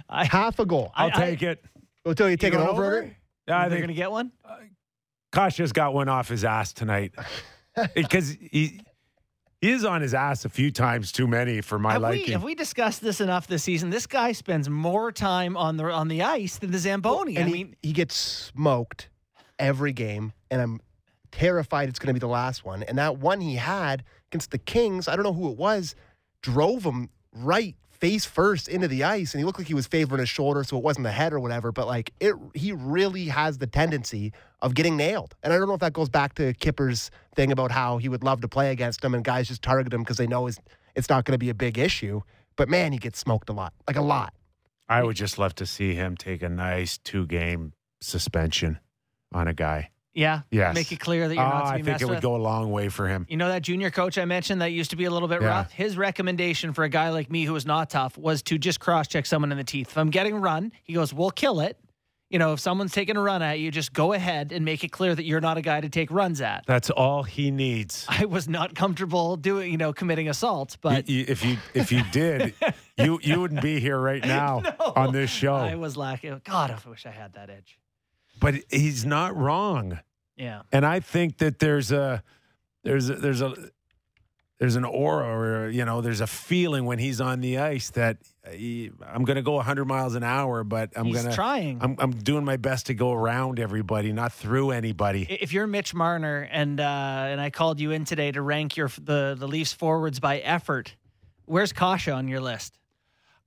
[0.09, 0.91] I, Half a goal.
[0.95, 1.63] I'll I- take it.
[2.05, 2.85] We'll tell you take an going over.
[2.85, 2.97] over?
[2.99, 3.15] under?
[3.47, 4.31] Yeah, I they're going to get one.
[5.37, 7.13] Kase's got one off his ass tonight
[7.95, 8.81] because he
[9.61, 12.31] he is on his ass a few times too many for my have we liking.
[12.31, 13.89] have we discussed this enough this season?
[13.89, 17.37] This guy spends more time on the on the ice than the Zamboni.
[17.37, 19.09] And I he, mean, he gets smoked
[19.59, 20.79] every game, and I'm
[21.31, 22.83] terrified it's going to be the last one.
[22.83, 25.95] And that one he had against the Kings, I don't know who it was,
[26.41, 30.19] drove him right face first into the ice, and he looked like he was favoring
[30.19, 31.71] his shoulder, so it wasn't the head or whatever.
[31.71, 35.35] But like it, he really has the tendency of getting nailed.
[35.43, 38.23] And I don't know if that goes back to Kipper's thing about how he would
[38.23, 40.59] love to play against him, and guys just target him because they know it's,
[40.95, 42.21] it's not going to be a big issue.
[42.55, 44.33] But man, he gets smoked a lot, like a lot.
[44.89, 48.79] I would just love to see him take a nice two game suspension
[49.33, 49.91] on a guy.
[50.17, 50.73] Yeah, Yes.
[50.75, 52.21] make it clear that you're Ah, not to be I think it would with.
[52.23, 53.25] go a long way for him.
[53.29, 55.47] You know that junior coach I mentioned that used to be a little bit Yeah.
[55.49, 55.71] rough?
[55.71, 59.07] His recommendation for a guy like me who was not tough was to just cross
[59.07, 59.89] check someone in the teeth.
[59.91, 61.77] If I'm getting run, he goes, We'll kill it.
[62.29, 64.89] You know, if someone's taking a run at you, just go ahead and make it
[64.91, 66.65] clear that you're not a guy to take runs at.
[66.67, 68.05] That's all he needs.
[68.09, 71.89] I was not comfortable doing, you know, committing assault, but You- you- if you if
[71.89, 72.53] you did,
[72.97, 74.93] you you wouldn't be here right now No.
[74.97, 75.53] on this show.
[75.55, 76.41] I was lacking.
[76.43, 77.77] God, I wish I had that edge.
[78.41, 79.99] but he's not wrong.
[80.37, 80.61] Yeah.
[80.71, 82.23] and I think that there's a
[82.83, 83.53] there's a, there's a
[84.59, 88.17] there's an aura or you know there's a feeling when he's on the ice that
[88.51, 91.79] he, I'm going to go 100 miles an hour, but I'm going to trying.
[91.81, 95.27] I'm I'm doing my best to go around everybody, not through anybody.
[95.29, 98.89] if you're Mitch Marner and uh, and I called you in today to rank your
[99.01, 100.95] the the Leafs forwards by effort,
[101.45, 102.77] where's Kase on your list?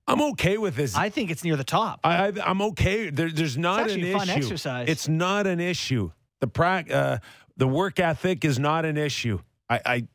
[0.07, 0.97] I'm okay with this.
[0.97, 2.01] I think it's near the top.
[2.03, 3.11] I, I'm okay.
[3.11, 4.39] There, there's not an a fun issue.
[4.39, 4.89] exercise.
[4.89, 6.11] It's not an issue.
[6.41, 7.19] The prac, uh,
[7.57, 9.41] the work ethic is not an issue.
[9.69, 10.09] I, I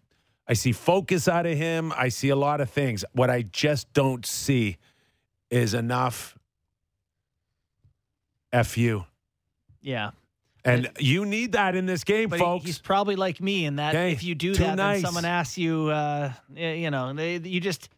[0.48, 1.92] I see focus out of him.
[1.96, 3.04] I see a lot of things.
[3.14, 4.78] What I just don't see
[5.50, 6.38] is enough
[8.64, 9.04] fu.
[9.82, 10.12] Yeah,
[10.64, 12.66] And you need that in this game, but folks.
[12.66, 14.98] he's probably like me in that Okay, if you do too that, nice.
[15.02, 17.90] then someone asks you, uh, you know, they, you just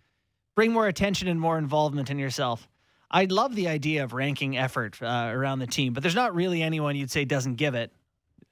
[0.55, 2.67] bring more attention and more involvement in yourself.
[3.09, 6.61] I love the idea of ranking effort uh, around the team, but there's not really
[6.61, 7.91] anyone you'd say doesn't give it.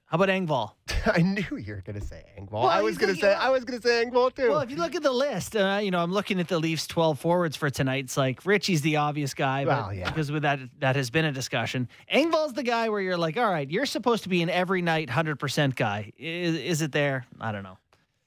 [0.06, 0.70] How about Engvall?
[1.06, 2.52] I knew you were going to say Engvall.
[2.62, 4.50] Well, I was going to say I was going to say Engvall too.
[4.50, 6.86] Well, if you look at the list, uh, you know, I'm looking at the Leafs
[6.86, 8.04] 12 forwards for tonight.
[8.04, 10.08] It's like Ritchie's the obvious guy, but Well, yeah.
[10.08, 11.88] because with that that has been a discussion.
[12.12, 15.08] Engvall's the guy where you're like, all right, you're supposed to be an every night
[15.08, 16.12] 100% guy.
[16.18, 17.26] Is, is it there?
[17.40, 17.78] I don't know.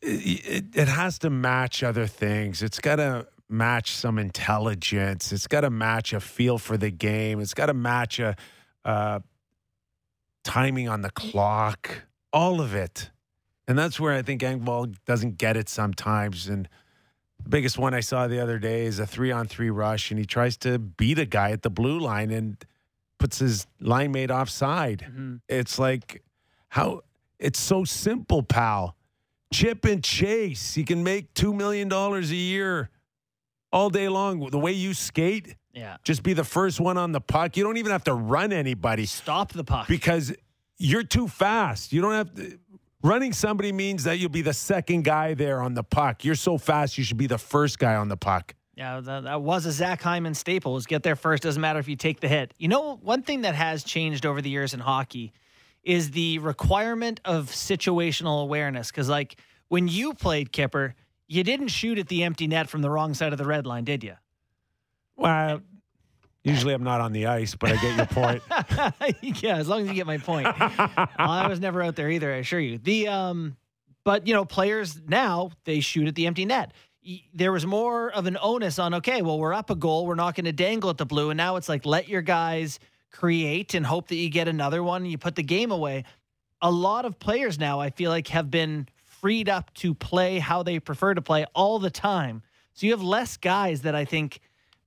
[0.01, 2.61] it, it, it has to match other things.
[2.61, 5.31] It's got to match some intelligence.
[5.31, 7.39] It's got to match a feel for the game.
[7.39, 8.35] It's got to match a
[8.85, 9.19] uh,
[10.43, 12.03] timing on the clock.
[12.31, 13.09] All of it,
[13.67, 16.47] and that's where I think Engvall doesn't get it sometimes.
[16.47, 16.69] And
[17.41, 20.55] the biggest one I saw the other day is a three-on-three rush, and he tries
[20.57, 22.63] to beat a guy at the blue line and
[23.17, 25.07] puts his line mate offside.
[25.11, 25.41] Mhm.
[25.49, 26.23] It's like
[26.69, 27.01] how
[27.39, 28.95] it's so simple, pal.
[29.51, 30.75] Chip and chase.
[30.75, 32.91] He can make two million dollars a year
[33.71, 34.49] all day long.
[34.49, 35.97] The way you skate, Yeah.
[36.03, 37.55] just be the first one on the puck.
[37.57, 39.87] You don't even have to run anybody Stop the puck.
[39.87, 40.33] because
[40.77, 41.91] you're too fast.
[41.93, 42.57] You don't have to.
[43.01, 46.25] Running somebody means that you'll be the second guy there on the puck.
[46.25, 48.55] You're so fast, you should be the first guy on the puck.
[48.75, 50.73] Yeah, that, that was a Zach Hyman staple.
[50.73, 51.43] Was get there first.
[51.43, 52.53] Doesn't matter if you take the hit.
[52.57, 55.31] You know, one thing that has changed over the years in hockey
[55.83, 58.89] is the requirement of situational awareness.
[58.91, 59.37] Because like
[59.69, 60.95] when you played Kipper,
[61.29, 63.85] you didn't shoot at the empty net from the wrong side of the red line,
[63.85, 64.15] did you?
[65.15, 65.61] Well,
[66.43, 68.41] usually I'm not on the ice, but I get your point.
[69.43, 70.47] yeah, as long as you get my point.
[70.59, 72.33] Well, I was never out there either.
[72.33, 72.79] I assure you.
[72.79, 73.55] The um,
[74.03, 76.73] but you know, players now they shoot at the empty net.
[77.33, 78.95] There was more of an onus on.
[78.95, 80.05] Okay, well, we're up a goal.
[80.07, 82.79] We're not going to dangle at the blue, and now it's like let your guys
[83.11, 85.03] create and hope that you get another one.
[85.03, 86.05] and You put the game away.
[86.61, 88.87] A lot of players now, I feel like, have been
[89.21, 92.41] freed up to play how they prefer to play all the time.
[92.73, 94.39] So you have less guys that I think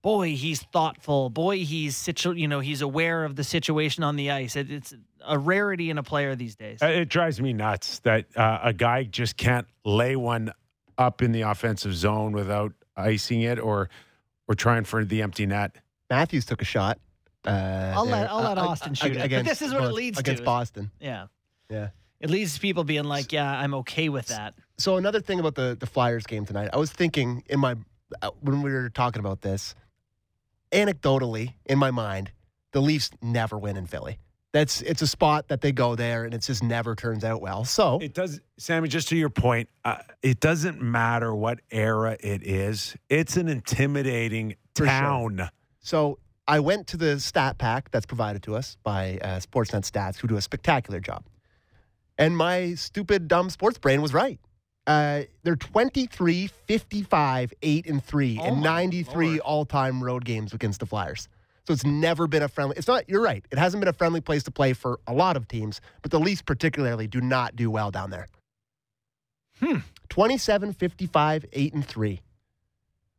[0.02, 1.30] boy, he's thoughtful.
[1.30, 4.56] Boy, he's situ- you know, he's aware of the situation on the ice.
[4.56, 4.92] It, it's
[5.24, 6.82] a rarity in a player these days.
[6.82, 10.52] Uh, It drives me nuts that uh, a guy just can't lay one
[10.98, 13.88] up in the offensive zone without icing it or
[14.48, 15.76] or trying for the empty net.
[16.10, 16.98] Matthews took a shot.
[17.46, 19.30] Uh, I'll let- I'll let Austin uh, shoot it.
[19.30, 20.20] But this is what it Bos- leads to.
[20.20, 20.90] against Boston.
[21.00, 21.26] yeah.
[21.70, 21.88] Yeah.
[22.22, 25.56] It leads to people being like, "Yeah, I'm okay with that." So another thing about
[25.56, 27.74] the the Flyers game tonight, I was thinking in my
[28.22, 29.74] uh, when we were talking about this,
[30.70, 32.30] anecdotally in my mind,
[32.72, 34.18] the Leafs never win in Philly.
[34.52, 37.64] That's it's a spot that they go there and it just never turns out well.
[37.64, 38.88] So It does, Sammy.
[38.88, 42.94] Just to your point, uh, it doesn't matter what era it is.
[43.08, 44.92] It's an intimidating For sure.
[44.92, 45.48] town.
[45.80, 50.18] so I went to the stat pack that's provided to us by uh, Sportsnet Stats,
[50.18, 51.24] who do a spectacular job.
[52.22, 54.38] And my stupid, dumb sports brain was right.
[54.86, 59.40] Uh, they're 23, 55, 8, and 3 Oh in 93 Lord.
[59.40, 61.28] all time road games against the Flyers.
[61.66, 62.76] So it's never been a friendly.
[62.76, 63.44] It's not, you're right.
[63.50, 66.18] It hasn't been a friendly place to play for a lot of teams, but the
[66.18, 68.26] Leafs particularly do not do well down there.
[69.60, 69.78] Hmm.
[70.08, 72.20] 27, 55, 8, and 3.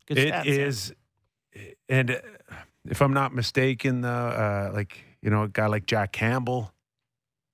[0.08, 0.94] Good It stats, is,
[1.88, 2.16] and uh,
[2.86, 6.74] if I'm not mistaken, the uh, like you know a guy like Jack Campbell,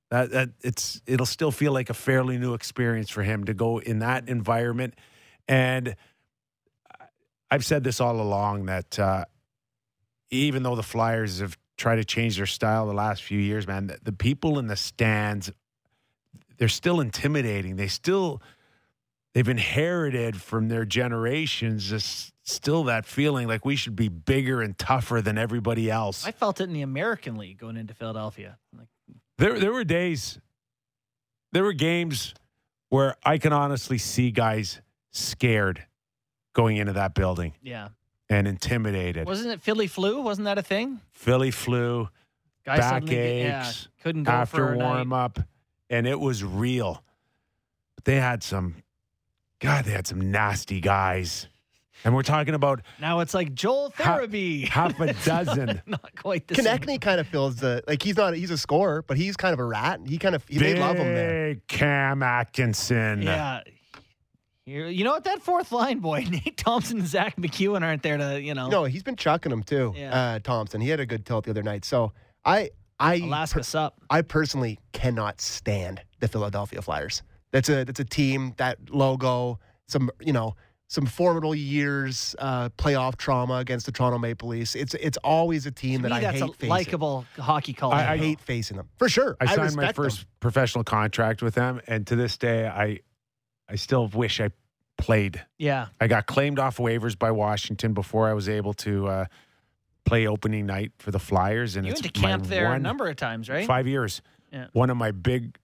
[0.10, 3.80] that that it's it'll still feel like a fairly new experience for him to go
[3.80, 4.95] in that environment,
[5.47, 5.95] and
[7.51, 9.26] I've said this all along that uh,
[10.30, 13.88] even though the Flyers have tried to change their style the last few years, man,
[13.88, 15.51] the, the people in the stands,
[16.57, 17.76] they're still intimidating.
[17.76, 18.41] They still
[19.34, 24.78] they've inherited from their generations just still that feeling like we should be bigger and
[24.78, 26.26] tougher than everybody else.
[26.26, 28.57] I felt it in the American League going into Philadelphia.
[28.78, 28.88] Like,
[29.40, 30.38] There there were days
[31.52, 32.34] there were games
[32.90, 34.82] where I can honestly see guys
[35.12, 35.86] scared
[36.54, 37.90] going into that building yeah,
[38.30, 39.26] and intimidated.
[39.26, 40.22] wasn't it Philly flu?
[40.22, 41.00] Wasn't that a thing?
[41.12, 42.10] Philly flu,
[42.66, 43.72] Guys get- yeah,
[44.04, 45.24] couldn't go after warm night.
[45.24, 45.40] up,
[45.90, 47.04] and it was real.
[47.96, 48.76] But they had some,
[49.60, 51.48] God, they had some nasty guys,
[52.04, 54.62] and we're talking about Now it's like Joel Ha- therapy.
[54.66, 55.82] half a dozen.
[55.86, 56.66] Not quite the same.
[56.66, 59.60] Konecny kind of feels the like he's not he's a scorer, but he's kind of
[59.60, 60.00] a rat.
[60.06, 61.54] He kind of they love him there.
[61.56, 63.22] Big Cam Atkinson.
[63.22, 63.62] Yeah.
[64.66, 65.24] Here, you know what?
[65.24, 68.84] That fourth line boy, Nate Thompson and Zack MacEwen aren't there to, you know, No,
[68.84, 69.93] he's been chucking them too.
[69.97, 70.14] Yeah.
[70.36, 71.86] Uh, Thompson, he had a good tilt the other night.
[71.86, 72.14] So
[72.45, 72.70] I
[73.00, 73.95] I Alaska per- sup.
[74.10, 77.24] I personally cannot stand the Philadelphia Flyers.
[77.52, 80.56] That's a that's a team that logo some you know
[80.90, 84.74] some formidable years uh, playoff trauma against the Toronto Maple Leafs.
[84.76, 86.70] It's it's always a team To that me, I that's hate a facing.
[86.70, 87.94] likable hockey color.
[87.96, 89.38] I, I hate facing them for sure.
[89.40, 90.04] I signed my respect them.
[90.04, 93.00] first professional contract with them, and to this day, I,
[93.70, 94.50] I still wish I
[94.98, 95.46] played.
[95.58, 95.88] Yeah.
[96.02, 99.26] I got claimed off waivers by Washington before I was able to uh,
[100.06, 103.08] play opening night for the Flyers, and You it's went to camp there a number
[103.08, 103.66] of times, right?
[103.68, 104.22] Five years.
[104.52, 104.68] Yeah.
[104.74, 105.56] One of my big,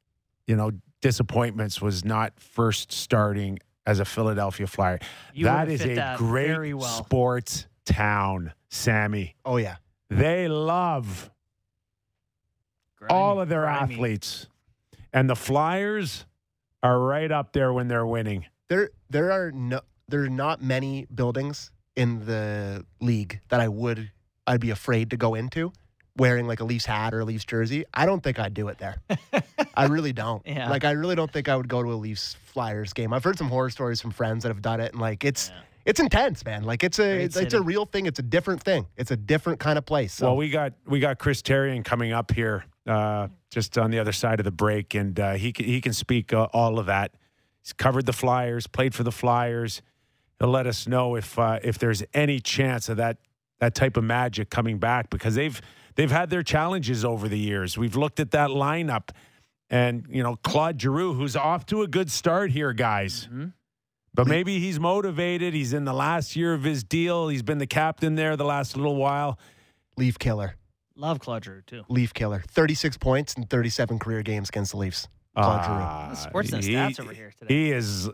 [0.45, 0.71] you know,
[1.01, 4.99] disappointments was not first starting as a Philadelphia Flyer.
[5.33, 7.03] You that would've is fit a that great very well.
[7.03, 9.35] sports town, Sammy.
[9.45, 9.77] Oh yeah.
[10.09, 11.31] They love
[12.97, 13.93] Grimy, all of their grimy.
[13.95, 14.47] athletes.
[15.13, 16.25] And the Flyers
[16.83, 18.45] are right up there when they're winning.
[18.67, 24.11] There there are no there are not many buildings in the league that I would
[24.47, 25.71] I'd be afraid to go into
[26.17, 27.85] wearing like a Leafs hat or a Leafs jersey.
[27.93, 29.01] I don't think I'd do it there.
[29.75, 30.45] I really don't.
[30.45, 30.69] Yeah.
[30.69, 33.13] Like I really don't think I would go to a Leafs Flyers game.
[33.13, 35.61] I've heard some horror stories from friends that have done it and like it's Yeah.
[35.85, 36.63] it's intense, man.
[36.63, 38.05] Like it's a it's, it's a real thing.
[38.05, 38.87] It's a different thing.
[38.95, 40.13] It's a different kind of place.
[40.13, 43.99] So Well, we got we got Chris Therien coming up here uh, just on the
[43.99, 46.85] other side of the break, and uh, he can, he can speak uh, all of
[46.85, 47.11] that.
[47.63, 49.81] He's covered the Flyers, played for the Flyers.
[50.39, 53.17] He'll let us know if uh, if there's any chance of that
[53.59, 55.59] that type of magic coming back because they've
[55.95, 57.77] they've had their challenges over the years.
[57.77, 59.09] We've looked at that lineup,
[59.69, 63.27] and you know Claude Giroux, who's off to a good start here, guys.
[63.31, 63.53] Mhm.
[64.13, 65.53] But maybe he's motivated.
[65.53, 67.27] He's in the last year of his deal.
[67.27, 69.37] He's been the captain there the last little while.
[69.97, 70.55] Leaf killer.
[70.95, 71.83] Love Claude Giroux, too.
[71.89, 72.41] Leaf killer.
[72.49, 75.09] 36 points in 37 career games against the Leafs.
[75.35, 75.75] Claude Giroux.
[75.77, 77.53] Ah, Sportsnet he- stats over here today.
[77.53, 78.09] He is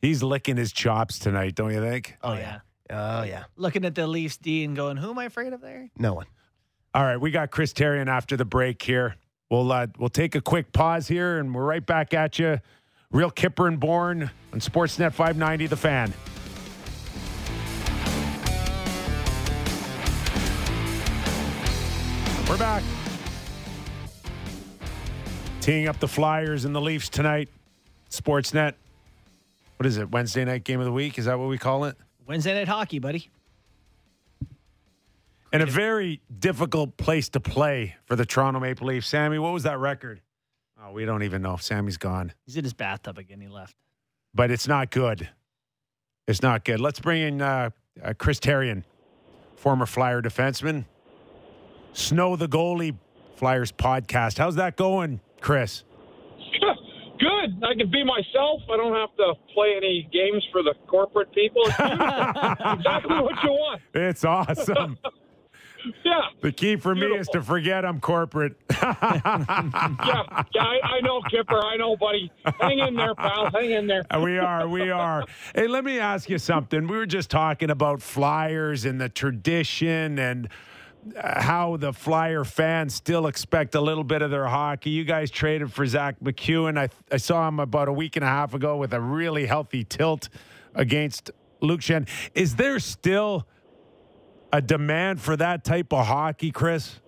[0.00, 2.16] he's licking his chops tonight, don't you think?
[2.22, 2.60] Oh, yeah.
[2.88, 3.44] Oh yeah.
[3.56, 5.90] Looking at the Leafs D and going, who am I afraid of there?
[5.98, 6.26] No one.
[6.92, 9.14] All right, we got Chris Therien after the break here.
[9.48, 12.58] We'll uh, we'll take a quick pause here, and we're right back at you.
[13.12, 16.12] Real Kyper and Bourne on Sportsnet 590, The Fan.
[22.48, 22.82] We're back.
[25.60, 27.48] Teeing up the Flyers and the Leafs tonight.
[28.10, 28.74] Sportsnet.
[29.76, 30.10] What is it?
[30.10, 31.18] Wednesday night game of the week?
[31.18, 31.96] Is that what we call it?
[32.26, 33.30] Wednesday night hockey, buddy.
[35.52, 39.08] And a very difficult place to play for the Toronto Maple Leafs.
[39.08, 40.20] Sammy, what was that record?
[40.82, 41.56] Oh, we don't even know.
[41.56, 42.32] Sammy's gone.
[42.46, 43.40] He's in his bathtub again.
[43.40, 43.74] He left.
[44.32, 45.28] But it's not good.
[46.28, 46.78] It's not good.
[46.78, 47.70] Let's bring in uh,
[48.02, 48.84] uh, Chris Therien,
[49.56, 50.84] former Flyer defenseman.
[51.92, 52.96] Snow the Goalie
[53.34, 54.38] Flyers podcast.
[54.38, 55.82] How's that going, Chris?
[57.18, 57.62] Good.
[57.62, 58.62] I can be myself.
[58.72, 61.62] I don't have to play any games for the corporate people.
[61.68, 63.82] Exactly what you want.
[63.92, 64.98] It's awesome.
[66.04, 66.20] Yeah.
[66.40, 68.54] The key for me is to forget I'm corporate.
[68.80, 71.58] Yeah, yeah, I, I know, Kipper.
[71.58, 72.30] I know, buddy.
[72.60, 73.50] Hang in there, pal.
[73.52, 74.02] Hang in there.
[74.20, 75.24] we are, we are.
[75.54, 76.86] Hey, let me ask you something.
[76.86, 80.48] We were just talking about Flyers and the tradition and
[81.16, 84.90] uh, how the Flyer fans still expect a little bit of their hockey.
[84.90, 86.78] You guys traded for Zack MacEwen.
[86.78, 89.84] I, I saw him about a week and a half ago with a really healthy
[89.84, 90.28] tilt
[90.74, 92.08] against Luke Schenn.
[92.34, 93.46] Is there still
[94.52, 97.00] a demand for that type of hockey, Chris?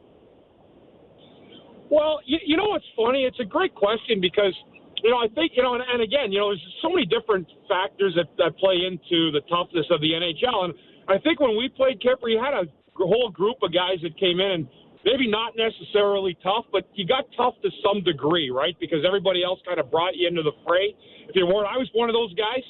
[1.91, 3.25] Well, you, you know what's funny?
[3.25, 4.57] It's a great question because,
[5.03, 7.47] you know, I think, you know, and, and again, you know, there's so many different
[7.69, 10.65] factors that, that play into the toughness of the NHL.
[10.65, 10.75] And
[11.09, 12.65] I think when we played Kipper, you had a
[12.97, 14.69] whole group of guys that came in and
[15.05, 18.77] maybe not necessarily tough, but you got tough to some degree, right?
[18.81, 20.95] Because everybody else kind of brought you into the fray.
[21.29, 22.63] If you weren't, I was one of those guys.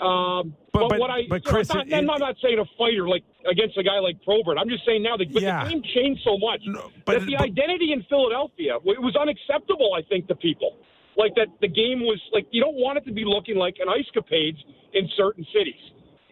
[0.00, 2.58] Um, But- but, but- what I, but know, Chris, I'm, it- not, I'm not saying
[2.58, 4.56] a fighter like against a guy like Probert.
[4.58, 5.64] I'm just saying now the, but Yeah.
[5.64, 9.94] the game changed so much No, but- that the identity in Philadelphia it was unacceptable.
[9.94, 10.76] I think to people
[11.16, 13.88] like that the game was like you don't want it to be looking like an
[13.88, 14.58] ice capades
[14.94, 15.80] in certain cities.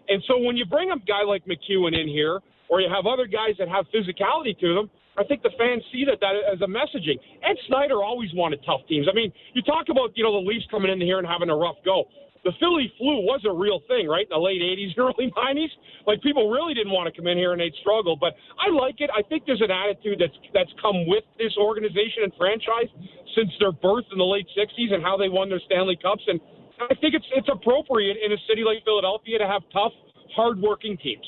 [0.08, 2.38] And so when you bring a guy like MacEwen in here,
[2.68, 6.04] or you have other guys that have physicality to them, I think the fans see
[6.04, 7.18] that, that as a messaging.
[7.42, 9.08] Ed Snider always wanted tough teams.
[9.10, 11.56] I mean, you talk about you know the Leafs coming in here and having a
[11.56, 12.04] rough go.
[12.44, 14.26] The Philly flu was a real thing, right?
[14.28, 15.72] In the late '80s, early '90s,
[16.06, 18.16] like people really didn't want to come in here and they'd struggle.
[18.16, 19.10] But I like it.
[19.10, 22.90] I think there's an attitude that's that's come with this organization and franchise
[23.34, 26.22] since their birth in the late '60s and how they won their Stanley Cups.
[26.26, 26.40] And
[26.80, 29.92] I think it's it's appropriate in a city like Philadelphia to have tough,
[30.34, 31.26] hardworking teams.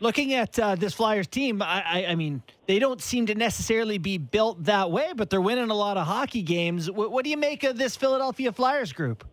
[0.00, 3.98] Looking at uh, this Flyers team, I, I, I mean, they don't seem to necessarily
[3.98, 6.88] be built that way, but they're winning a lot of hockey games.
[6.88, 9.26] What, what do you make of this Philadelphia Flyers group?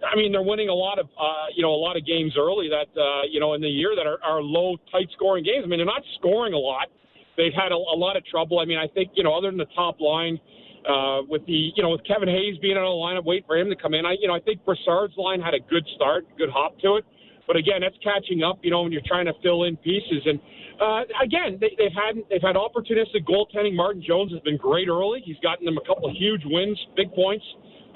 [0.00, 2.68] I mean, they're winning a lot of, uh, you know, a lot of games early
[2.68, 5.62] that, uh, you know, in the year that are, are low, tight scoring games.
[5.64, 6.88] I mean, they're not scoring a lot.
[7.36, 8.58] They've had a, a lot of trouble.
[8.58, 10.40] I mean, I think, you know, other than the top line,
[10.88, 13.68] uh, with the, you know, with Kevin Hayes being on the lineup, wait for him
[13.68, 14.06] to come in.
[14.06, 17.04] I, you know, I think Brassard's line had a good start, good hop to it.
[17.46, 20.22] But again, that's catching up, you know, when you're trying to fill in pieces.
[20.24, 20.40] And
[20.80, 23.74] uh, again, they, they've had they've had opportunistic goaltending.
[23.74, 25.20] Martin Jones has been great early.
[25.24, 27.44] He's gotten them a couple of huge wins, big points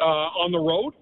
[0.01, 0.93] uh, on the road.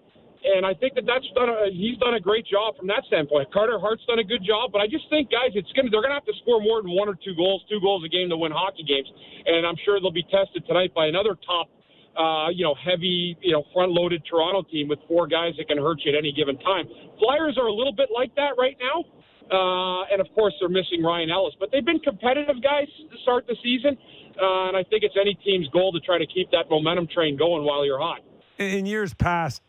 [0.42, 1.48] And I think that that's done.
[1.48, 3.52] A, he's done a great job from that standpoint.
[3.52, 6.18] Carter Hart's done a good job, but I just think, guys, it's gonna they're gonna
[6.18, 8.50] have to score more than one or two goals, two goals a game to win
[8.50, 9.06] hockey games.
[9.46, 11.70] And I'm sure they'll be tested tonight by another top,
[12.18, 16.02] uh, you know, heavy, you know, front-loaded Toronto team with four guys that can hurt
[16.04, 16.90] you at any given time.
[17.22, 19.06] Flyers are a little bit like that right now.
[19.46, 23.46] Uh, and of course, they're missing Ryan Ellis, but they've been competitive guys to start
[23.46, 23.98] the season.
[24.40, 27.36] Uh, and I think it's any team's goal to try to keep that momentum train
[27.36, 28.20] going while you're hot.
[28.58, 29.60] In years past,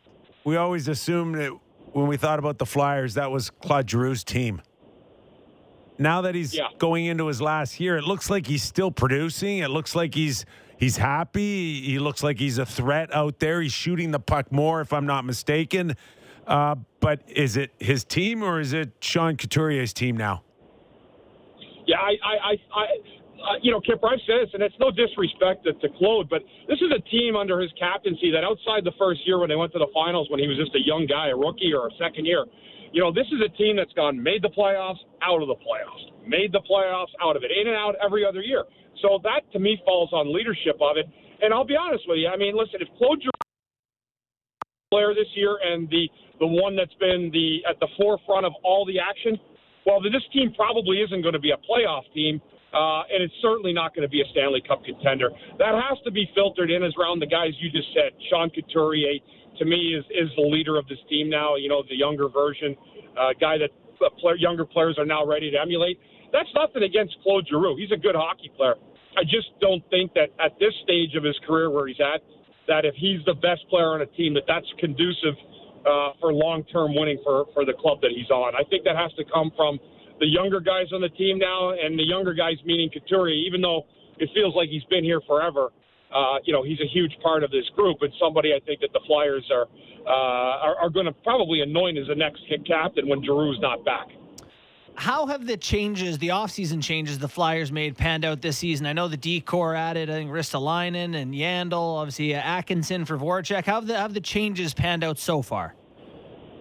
[0.44, 1.52] we always assumed that
[1.92, 4.62] when we thought about the Flyers, that was Claude Giroux's team.
[6.00, 6.68] Now that he's Yeah.
[6.80, 9.60] going into his last year, it looks like he's still producing.
[9.60, 10.46] It looks like he's
[10.78, 11.82] he's happy.
[11.82, 13.62] He looks like he's a threat out there.
[13.62, 15.96] He's shooting the puck more, if I'm not mistaken.
[16.48, 20.44] Uh, but is it his team or is it Sean Couturier's team now?
[21.86, 22.86] Yeah, I, I, I, I
[23.44, 26.42] uh, you know, Kipper, I've said this, and it's no disrespect to, to Claude, but
[26.68, 29.72] this is a team under his captaincy that outside the first year when they went
[29.74, 32.26] to the finals when he was just a young guy, a rookie or a second
[32.26, 32.46] year,
[32.96, 36.08] you know, this is a team that's gone made the playoffs, out of the playoffs,
[36.26, 38.64] made the playoffs, out of it, in and out every other year.
[39.02, 41.10] So that to me falls on leadership of it.
[41.42, 43.20] And I'll be honest with you, I mean, listen, if Claude
[44.94, 46.06] player this year and the
[46.40, 49.40] the one that's been the at the forefront of all the action,
[49.86, 52.40] well, this team probably isn't going to be a playoff team,
[52.74, 55.30] uh, and it's certainly not going to be a Stanley Cup contender.
[55.60, 58.12] That has to be filtered in as around the guys you just said.
[58.30, 59.22] Sean Couturier,
[59.60, 61.56] to me, is is the leader of this team now.
[61.56, 62.76] You know, the younger version,
[63.14, 63.70] uh, guy that
[64.02, 66.00] uh, player, younger players are now ready to emulate.
[66.32, 67.78] That's nothing against Claude Giroux.
[67.78, 68.76] He's a good hockey player.
[69.16, 72.26] I just don't think that at this stage of his career where he's at,
[72.68, 75.38] that if he's the best player on a team, that that's conducive
[75.86, 78.56] uh, for long-term winning for for the club that he's on.
[78.56, 79.78] I think that has to come from
[80.20, 83.36] the younger guys on the team now, and the younger guys meaning Couturier.
[83.48, 83.84] Even though
[84.20, 85.70] it feels like he's been here forever,
[86.14, 88.94] uh, you know he's a huge part of this group, and somebody I think that
[88.94, 89.68] the Flyers are
[90.06, 94.08] uh, are, are going to probably anoint as the next captain when Giroux's not back.
[94.96, 98.86] How have the changes, the offseason changes the Flyers made panned out this season?
[98.86, 103.66] I know the decor added, I think Ristolainen and Yandle, obviously uh, Atkinson for Voracek.
[103.66, 105.74] How have the, have the changes panned out so far?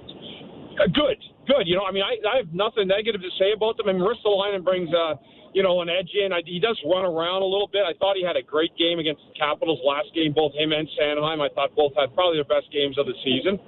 [0.09, 1.19] Uh, good.
[1.47, 1.67] Good.
[1.67, 3.89] You know, I mean, I, I have nothing negative to say about them.
[3.89, 5.17] I mean, Ristolainen brings, uh,
[5.55, 6.33] you know, an edge in.
[6.33, 7.83] I, he does run around a little bit.
[7.83, 10.33] I thought he had a great game against the Capitals last game.
[10.33, 13.59] Both him and Sanheim, I thought both had probably their best games of the season.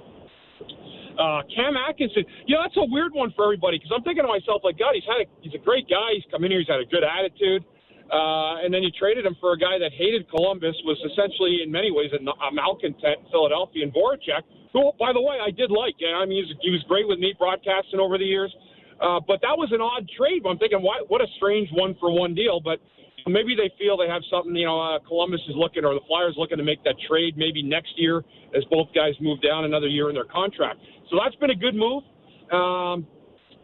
[1.15, 4.31] Uh, Cam Atkinson, you know, that's a weird one for everybody because I'm thinking to
[4.31, 6.11] myself, like, God, he's had a, he's a great guy.
[6.11, 7.63] He's come in here, he's had a good attitude.
[8.11, 11.71] Uh, and then you traded him for a guy that hated Columbus, was essentially in
[11.71, 15.71] many ways a, a malcontent in Philadelphia and Voracek, who, by the way, I did
[15.71, 15.95] like.
[15.99, 18.53] Know, I mean, he was, he was great with me broadcasting over the years.
[19.01, 20.45] Uh, but that was an odd trade.
[20.47, 22.61] I'm thinking, why, what a strange one for one deal.
[22.61, 22.79] But
[23.27, 24.55] maybe they feel they have something.
[24.55, 27.63] You know, uh, Columbus is looking, or the Flyers looking to make that trade maybe
[27.63, 28.23] next year
[28.55, 30.79] as both guys move down another year in their contract.
[31.09, 32.03] So that's been a good move.
[32.53, 33.07] Um,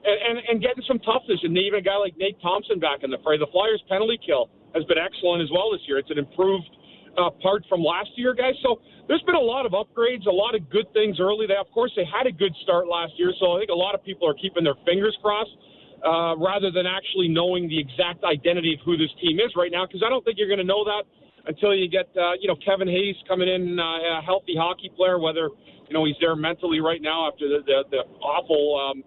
[0.04, 3.18] and, and, getting some toughness, and even a guy like Nate Thompson back in the
[3.24, 3.38] fray.
[3.38, 5.98] The Flyers' penalty kill has been excellent as well this year.
[5.98, 6.70] It's an improved
[7.18, 8.56] uh, part from last year, guys.
[8.64, 11.46] So there's been a lot of upgrades, a lot of good things early.
[11.46, 13.94] They, of course, they had a good start last year, so I think a lot
[13.94, 15.54] of people are keeping their fingers crossed.
[16.02, 19.86] Uh, rather than actually knowing the exact identity of who this team is right now,
[19.86, 21.06] because I don't think you're going to know that
[21.46, 25.20] until you get, uh, you know, Kevin Hayes coming in, uh, a healthy hockey player,
[25.20, 25.50] whether
[25.88, 29.04] you know he's there mentally right now after the the, the awful um,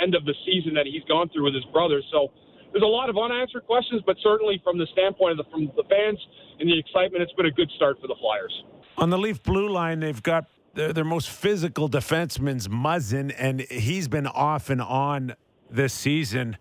[0.00, 2.02] end of the season that he's gone through with his brother.
[2.12, 2.28] So
[2.72, 5.84] there's a lot of unanswered questions, but certainly from the standpoint of the, from the
[5.88, 6.18] fans
[6.60, 8.52] and the excitement, it's been a good start for the Flyers.
[8.98, 14.08] On the Leaf blue line, they've got their, their most physical defenseman's Muzzin, and he's
[14.08, 15.34] been off and on
[15.70, 16.58] this season.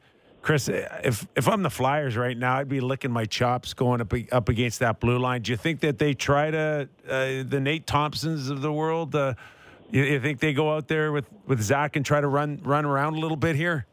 [0.48, 4.14] Chris, if if I'm the Flyers right now, I'd be licking my chops going up
[4.32, 5.42] up against that blue line.
[5.42, 9.14] Do you think that they try to uh, the Nate Thompsons of the world?
[9.14, 9.34] Uh,
[9.92, 12.86] you, you, think they go out there with, with Zach and try to run run
[12.86, 13.88] around a little bit here?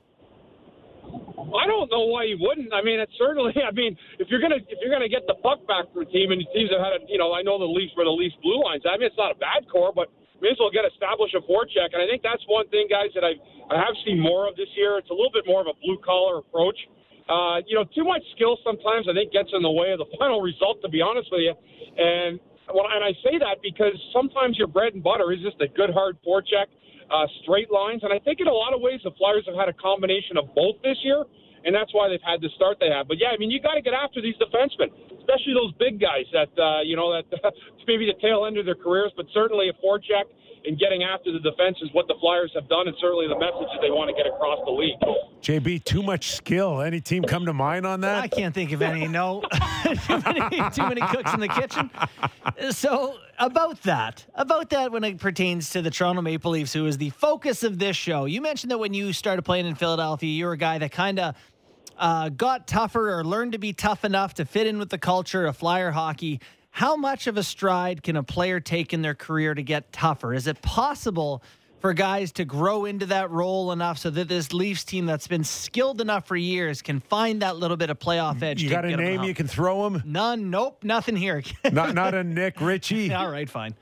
[1.02, 2.72] I don't know why you wouldn't.
[2.72, 3.52] I mean, it's certainly.
[3.68, 6.30] I mean, if you're gonna if you're gonna get the puck back from a team
[6.30, 8.62] and teams have had, a, you know, I know the Leafs were the Leafs blue
[8.62, 8.84] lines.
[8.86, 10.06] I mean, it's not a bad core, but
[10.42, 11.94] may as well get established a forecheck.
[11.94, 13.38] And I think that's one thing, guys, that I
[13.70, 14.98] I have seen more of this year.
[14.98, 16.76] It's a little bit more of a blue collar approach.
[17.24, 20.10] Uh, you know, too much skill sometimes I think gets in the way of the
[20.18, 20.82] final result.
[20.82, 21.54] To be honest with you,
[21.96, 22.40] and
[22.72, 25.90] well, and I say that because sometimes your bread and butter is just a good
[25.92, 26.68] hard forecheck,
[27.12, 29.68] uh, straight lines, and I think in a lot of ways the Flyers have had
[29.68, 31.24] a combination of both this year,
[31.64, 33.08] and that's why they've had the start they have.
[33.08, 36.28] But yeah, I mean you got to get after these defensemen, especially those big guys
[36.32, 37.26] that uh, you know that
[37.86, 40.28] maybe the tail end of their careers, but certainly a forecheck
[40.66, 43.68] and getting after the defense is what the Flyers have done, and certainly the message
[43.72, 44.98] that they want to get across the league.
[45.42, 46.80] JB, too much skill.
[46.80, 48.22] Any team come to mind on that?
[48.22, 49.06] I can't think of any.
[49.06, 49.42] No,
[50.06, 51.90] too, many, too many cooks in the kitchen.
[52.70, 56.96] So about that, about that, when it pertains to the Toronto Maple Leafs, who is
[56.96, 60.46] the focus of this show, you mentioned that when you started playing in Philadelphia, you
[60.46, 61.34] were a guy that kind of.
[61.98, 65.46] Uh, got tougher or learned to be tough enough to fit in with the culture
[65.46, 66.40] of flyer hockey.
[66.70, 70.34] How much of a stride can a player take in their career to get tougher?
[70.34, 71.42] Is it possible
[71.78, 75.44] for guys to grow into that role enough so that this Leafs team that's been
[75.44, 78.62] skilled enough for years can find that little bit of playoff edge?
[78.62, 80.02] You got a name you can throw him?
[80.04, 80.50] None.
[80.50, 80.82] Nope.
[80.82, 81.42] Nothing here.
[81.72, 83.12] not not a Nick Ritchie.
[83.12, 83.74] All right, fine.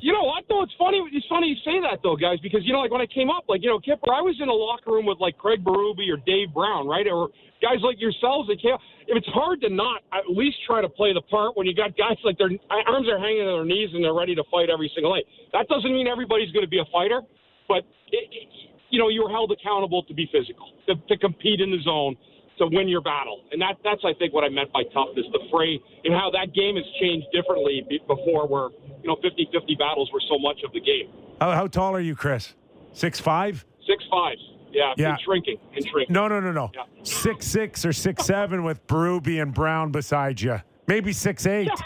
[0.00, 0.62] You know what though?
[0.62, 1.02] It's funny.
[1.12, 3.44] It's funny you say that though, guys, because you know, like when I came up,
[3.48, 6.16] like you know, Kipper, I was in a locker room with like Craig Berube or
[6.24, 7.28] Dave Brown, right, or
[7.60, 8.76] guys like yourselves that came
[9.08, 12.16] it's hard to not at least try to play the part when you got guys
[12.24, 15.12] like their arms are hanging to their knees and they're ready to fight every single
[15.14, 15.24] night.
[15.52, 17.20] That doesn't mean everybody's going to be a fighter,
[17.68, 18.48] but it, it,
[18.90, 22.16] you know you're held accountable to be physical, to, to compete in the zone,
[22.58, 25.40] to win your battle, and that that's I think what I meant by toughness, the
[25.50, 28.68] fray, and how that game has changed differently before, where
[29.02, 31.10] you know 50-50 battles were so much of the game.
[31.40, 32.54] How, how tall are you, Chris?
[32.92, 33.64] Six five.
[33.86, 34.36] Six five.
[34.70, 35.10] Yeah, yeah.
[35.10, 36.12] And shrinking and shrinking.
[36.14, 36.70] No, no, no, no.
[36.74, 36.82] Yeah.
[37.02, 40.60] Six six or six seven with Berube and Brown beside you.
[40.86, 41.70] Maybe six eight.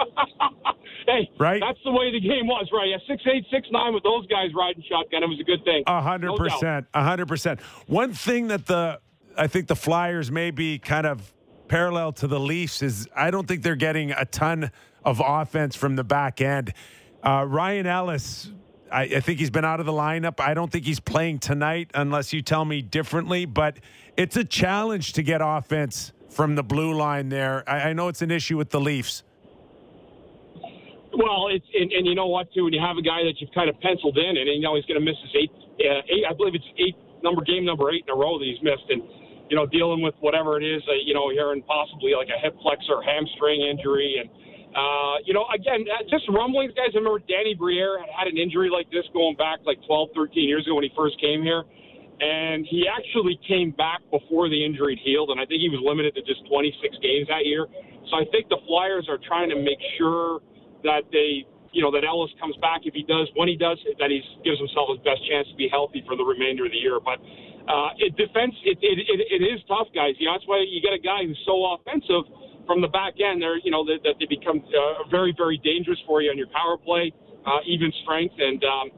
[1.06, 1.60] hey, right?
[1.60, 2.88] That's the way the game was, right?
[2.88, 5.22] Yeah, six eight, six nine with those guys riding shotgun.
[5.22, 5.82] It was a good thing.
[5.86, 6.86] A hundred percent.
[6.94, 7.60] A hundred percent.
[7.86, 9.00] One thing that the
[9.36, 11.32] I think the Flyers may be kind of
[11.68, 14.70] parallel to the Leafs is I don't think they're getting a ton
[15.04, 16.74] of offense from the back end.
[17.22, 18.50] Uh, Ryan Ellis
[18.90, 20.40] I, I, think he's been out of the lineup.
[20.40, 23.78] I don't think he's playing tonight unless you tell me differently, but
[24.16, 27.68] it's a challenge to get offense from the blue line there.
[27.68, 29.22] I, I know it's an issue with the Leafs.
[31.12, 33.50] Well, it's and, and, you know what too, when you have a guy that you've
[33.52, 36.24] kind of penciled in, and you know he's going to miss his eight, uh, eight,
[36.28, 39.02] I believe it's eight number game number eight in a row that he's missed, and
[39.50, 42.54] you know dealing with whatever it is, uh, you know, hearing possibly like a hip
[42.62, 44.30] flexor, hamstring injury, and
[44.70, 46.94] uh, you know, again, uh, just rumblings, guys.
[46.94, 50.62] I remember Danny Briere had an injury like this going back like 12, 13 years
[50.66, 51.64] ago when he first came here.
[52.20, 55.30] And he actually came back before the injury healed.
[55.30, 57.66] And I think he was limited to just 26 games that year.
[58.12, 60.40] So I think the Flyers are trying to make sure
[60.84, 64.10] that they you know, that Ellis comes back if he does, when he does, that
[64.10, 66.98] he gives himself his best chance to be healthy for the remainder of the year.
[66.98, 67.22] But
[67.70, 70.18] uh, it defense, it, it, it, it is tough, guys.
[70.18, 72.26] You know, that's why you get a guy who's so offensive
[72.66, 73.42] from the back end.
[73.42, 76.50] They're, you know, that, that they become uh, very, very dangerous for you on your
[76.50, 77.14] power play,
[77.46, 78.62] uh, even strength, and.
[78.64, 78.90] Um,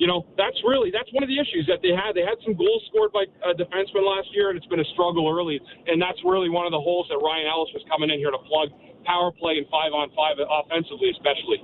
[0.00, 2.16] you know, that's really that's one of the issues that they had.
[2.16, 5.28] They had some goals scored by uh, defensemen last year, and it's been a struggle
[5.28, 5.60] early.
[5.92, 8.40] And that's really one of the holes that Ryan Ellis was coming in here to
[8.48, 8.72] plug
[9.04, 11.60] power play and five on five offensively, especially.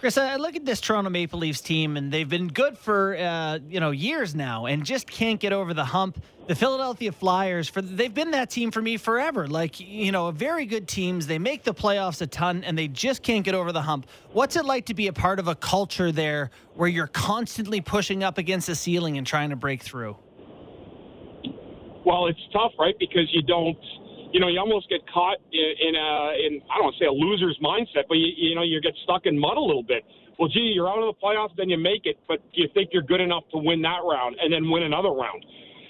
[0.00, 3.58] Chris, I look at this Toronto Maple Leafs team, and they've been good for uh,
[3.68, 6.22] you know years now, and just can't get over the hump.
[6.46, 9.48] The Philadelphia Flyers, for they've been that team for me forever.
[9.48, 11.26] Like you know, very good teams.
[11.26, 14.06] They make the playoffs a ton, and they just can't get over the hump.
[14.30, 18.22] What's it like to be a part of a culture there where you're constantly pushing
[18.22, 20.16] up against the ceiling and trying to break through?
[22.06, 22.94] Well, it's tough, right?
[23.00, 23.76] Because you don't
[24.32, 27.08] you know, you almost get caught in, in a, in I don't want to say
[27.08, 30.04] a loser's mindset, but you, you know, you get stuck in mud a little bit.
[30.38, 33.02] Well, gee, you're out of the playoffs, then you make it, but you think you're
[33.02, 35.44] good enough to win that round and then win another round.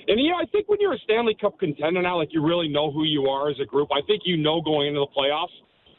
[0.09, 2.69] And you know, I think when you're a Stanley Cup contender now, like you really
[2.69, 3.89] know who you are as a group.
[3.93, 5.53] I think you know going into the playoffs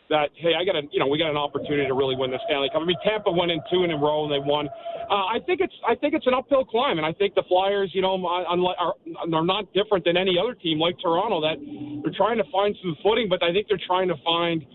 [0.10, 2.40] that hey, I got a you know we got an opportunity to really win the
[2.46, 2.82] Stanley Cup.
[2.82, 4.68] I mean, Tampa went in two in a row and they won.
[5.10, 7.92] Uh, I think it's I think it's an uphill climb, and I think the Flyers,
[7.94, 11.58] you know, are, are not different than any other team like Toronto that
[12.04, 14.66] they're trying to find some footing, but I think they're trying to find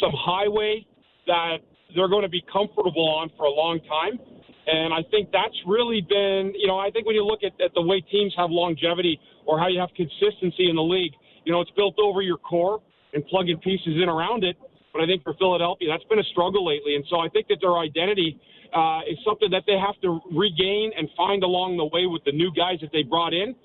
[0.00, 0.86] some highway
[1.26, 1.58] that
[1.96, 4.18] they're going to be comfortable on for a long time.
[4.66, 7.72] And I think that's really been, you know, I think when you look at, at
[7.74, 11.12] the way teams have longevity or how you have consistency in the league,
[11.44, 12.80] you know, it's built over your core
[13.12, 14.56] and plugging pieces in around it.
[14.94, 16.94] But I think for Philadelphia, that's been a struggle lately.
[16.94, 18.40] And so I think that their identity
[18.72, 22.30] uh, is something that they have to regain and find along the way with the
[22.30, 23.56] new guys that they brought in,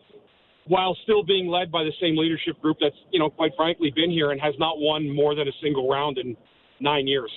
[0.65, 4.09] while still being led by the same leadership group that's, you know, quite frankly, been
[4.09, 6.35] here and has not won more than a single round in
[6.79, 7.31] nine years.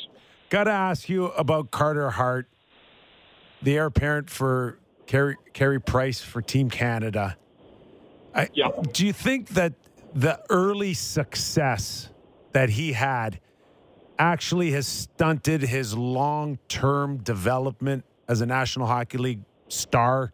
[0.49, 2.49] Got to ask you about Carter Hart,
[3.61, 7.37] the heir apparent for Carey, Carey Price for Team Canada.
[8.35, 8.69] I, yeah.
[8.93, 9.75] Do you think that
[10.15, 12.09] the early success
[12.53, 13.39] that he had–
[14.19, 20.33] actually has stunted his long term development as a National Hockey League star?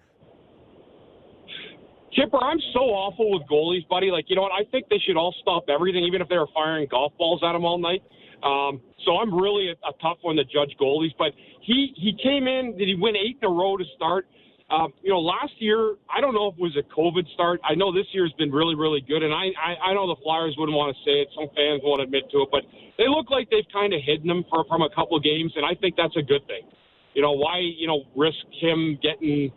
[2.12, 4.10] Chipper, I'm so awful with goalies, buddy.
[4.10, 4.52] Like, you know what?
[4.52, 7.54] I think they should all stop everything, even if they were firing golf balls at
[7.54, 8.02] him all night.
[8.42, 11.12] Um, so I'm really a, a tough one to judge goalies.
[11.18, 12.76] But he he came in.
[12.76, 14.26] Did he win eight in a row to start?
[14.70, 17.60] Um, you know, last year, I don't know if it was a COVID start.
[17.64, 20.54] I know this year's been really, really good, and I, I, I know the Flyers
[20.58, 21.28] wouldn't want to say it.
[21.34, 24.44] Some fans won't admit to it, but they look like they've kind of hidden him
[24.50, 26.68] for, from a couple of games, and I think that's a good thing.
[27.14, 29.50] You know, why, you know, risk him getting,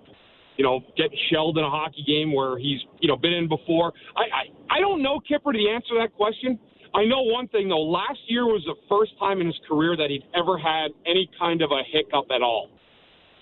[0.55, 3.91] you know, getting shelled in a hockey game where he's, you know, been in before?
[4.15, 6.57] I, I, I don't know, Kipper, the answer to that question.
[6.95, 7.83] I know one thing though.
[7.83, 11.61] Last year was the first time in his career that he'd ever had any kind
[11.61, 12.69] of a hiccup at all.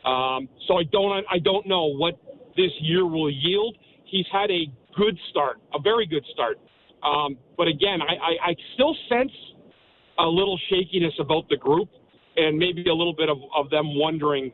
[0.10, 2.20] Um, so I don't I don't know what
[2.57, 3.78] this year will yield.
[4.05, 6.57] He's had a good start, a very good start.
[7.03, 9.32] Um, but again, I, I, I still sense
[10.18, 11.89] a little shakiness about the group,
[12.36, 14.51] and maybe a little bit of, of them wondering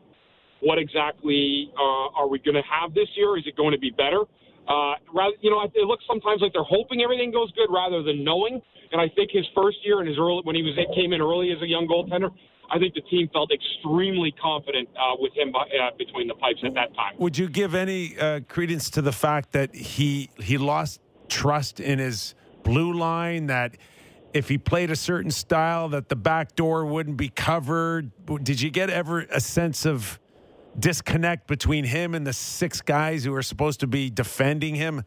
[0.62, 3.38] what exactly uh, are we going to have this year?
[3.38, 4.22] Is it going to be better?
[4.68, 8.24] Uh, rather, you know, it looks sometimes like they're hoping everything goes good rather than
[8.24, 8.62] knowing.
[8.92, 11.22] And I think his first year and his early when he was it came in
[11.22, 12.30] early as a young goaltender,
[12.72, 16.74] I think the team felt extremely confident uh, with him uh, between the pipes at
[16.74, 17.14] that time.
[17.18, 22.00] Would you give any uh, credence to the fact that he he lost trust in
[22.00, 23.48] his blue line?
[23.48, 23.78] That
[24.34, 28.12] if he played a certain style, that the back door wouldn't be covered.
[28.44, 30.20] Did you get ever a sense of
[30.78, 35.04] disconnect between him and the six guys who are supposed to be defending him?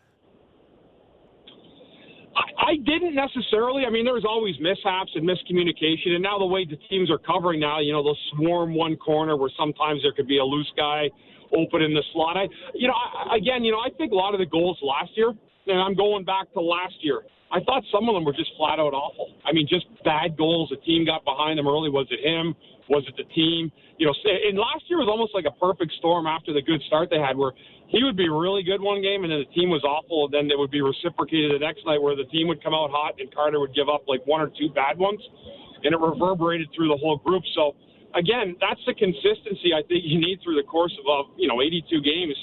[2.58, 3.84] I didn't necessarily.
[3.86, 7.18] I mean, there was always mishaps and miscommunication, and now the way the teams are
[7.18, 10.70] covering now, you know, they'll swarm one corner where sometimes there could be a loose
[10.76, 11.08] guy
[11.56, 12.36] open in the slot.
[12.36, 15.10] I, you know, I, again, you know, I think a lot of the goals last
[15.16, 15.32] year,
[15.66, 17.22] and I'm going back to last year.
[17.50, 19.32] I thought some of them were just flat out awful.
[19.44, 20.68] I mean, just bad goals.
[20.68, 21.88] The team got behind them early.
[21.88, 22.54] Was it him?
[22.88, 23.72] Was it the team?
[23.96, 27.08] You know, and last year was almost like a perfect storm after the good start
[27.10, 27.52] they had, where
[27.88, 30.52] he would be really good one game, and then the team was awful, and then
[30.52, 33.32] it would be reciprocated the next night, where the team would come out hot, and
[33.32, 35.20] Carter would give up like one or two bad ones,
[35.82, 37.42] and it reverberated through the whole group.
[37.56, 37.74] So,
[38.12, 41.88] again, that's the consistency I think you need through the course of you know 82
[42.04, 42.36] games,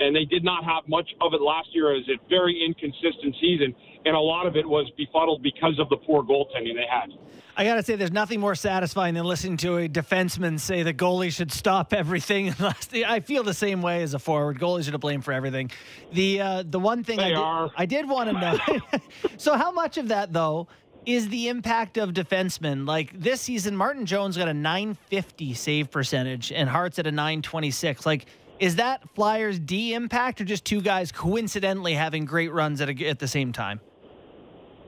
[0.00, 1.94] and they did not have much of it last year.
[1.94, 3.74] It was a very inconsistent season,
[4.04, 7.10] and a lot of it was befuddled because of the poor goaltending they had.
[7.56, 10.94] I got to say, there's nothing more satisfying than listening to a defenseman say the
[10.94, 12.54] goalie should stop everything.
[13.06, 14.58] I feel the same way as a forward.
[14.58, 15.70] Goalies are to blame for everything.
[16.12, 19.00] The uh, the one thing I did, I did want to know.
[19.36, 20.68] so, how much of that though
[21.06, 22.86] is the impact of defensemen.
[22.86, 28.06] Like this season, Martin Jones got a 950 save percentage and Hart's at a 926.
[28.06, 28.26] Like,
[28.60, 33.06] is that Flyers D impact or just two guys coincidentally having great runs at, a,
[33.08, 33.80] at the same time?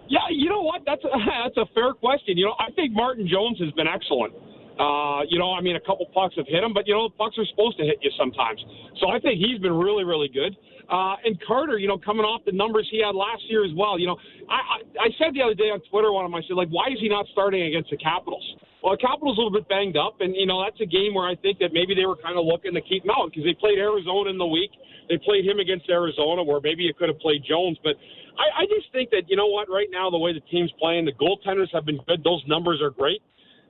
[0.09, 0.83] Yeah, you know what?
[0.85, 1.09] That's a,
[1.45, 2.37] that's a fair question.
[2.37, 4.35] You know, I think Martin Jones has been excellent.
[4.79, 7.37] Uh, you know, I mean, a couple pucks have hit him, but you know, pucks
[7.39, 8.61] are supposed to hit you sometimes.
[9.01, 10.57] So I think he's been really, really good.
[10.91, 13.99] Uh, and Carter, you know, coming off the numbers he had last year as well.
[13.99, 14.17] You know,
[14.49, 16.69] I, I, I said the other day on Twitter, one of them, I said, like,
[16.69, 18.45] why is he not starting against the Capitals?
[18.83, 21.37] Well, Capitals a little bit banged up, and you know that's a game where I
[21.37, 23.79] think that maybe they were kind of looking to keep him out because they played
[23.79, 24.71] Arizona in the week.
[25.09, 27.79] They played him against Arizona, where maybe you could have played Jones.
[27.87, 27.95] But
[28.35, 31.07] I, I just think that you know what, right now the way the team's playing,
[31.07, 32.25] the goaltenders have been good.
[32.25, 33.23] Those numbers are great.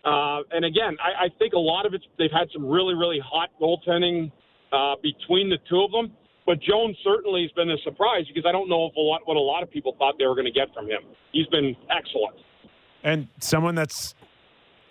[0.04, 3.20] Uh, and again, I, I think a lot of it's they've had some really, really
[3.20, 4.32] hot goaltending
[4.72, 6.16] uh, between the two of them.
[6.44, 9.36] But Jones certainly has been a surprise because I don't know if a lot what
[9.36, 11.02] a lot of people thought they were going to get from him.
[11.32, 12.36] He's been excellent.
[13.04, 14.14] And someone that's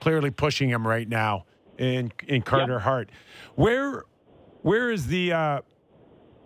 [0.01, 1.45] clearly pushing him right now
[1.77, 2.81] in in Carter Yep.
[2.81, 3.09] Hart.
[3.55, 4.03] Where
[4.63, 5.61] where is the uh,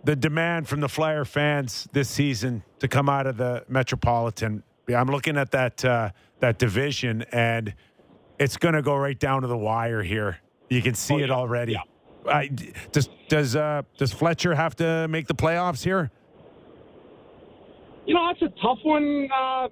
[0.04, 4.62] the demand from the Flyer fans this season to come out of the Metropolitan?
[4.94, 7.74] I'm looking at that uh, that division, and
[8.38, 10.38] it's going to go right down to the wire here.
[10.70, 11.72] You can see Oh, it already.
[11.72, 11.80] Yeah.
[12.28, 12.48] I,
[12.92, 16.10] does does uh, does Fletcher have to make the playoffs here?
[18.06, 19.28] You know, that's a tough one.
[19.32, 19.68] Uh, I,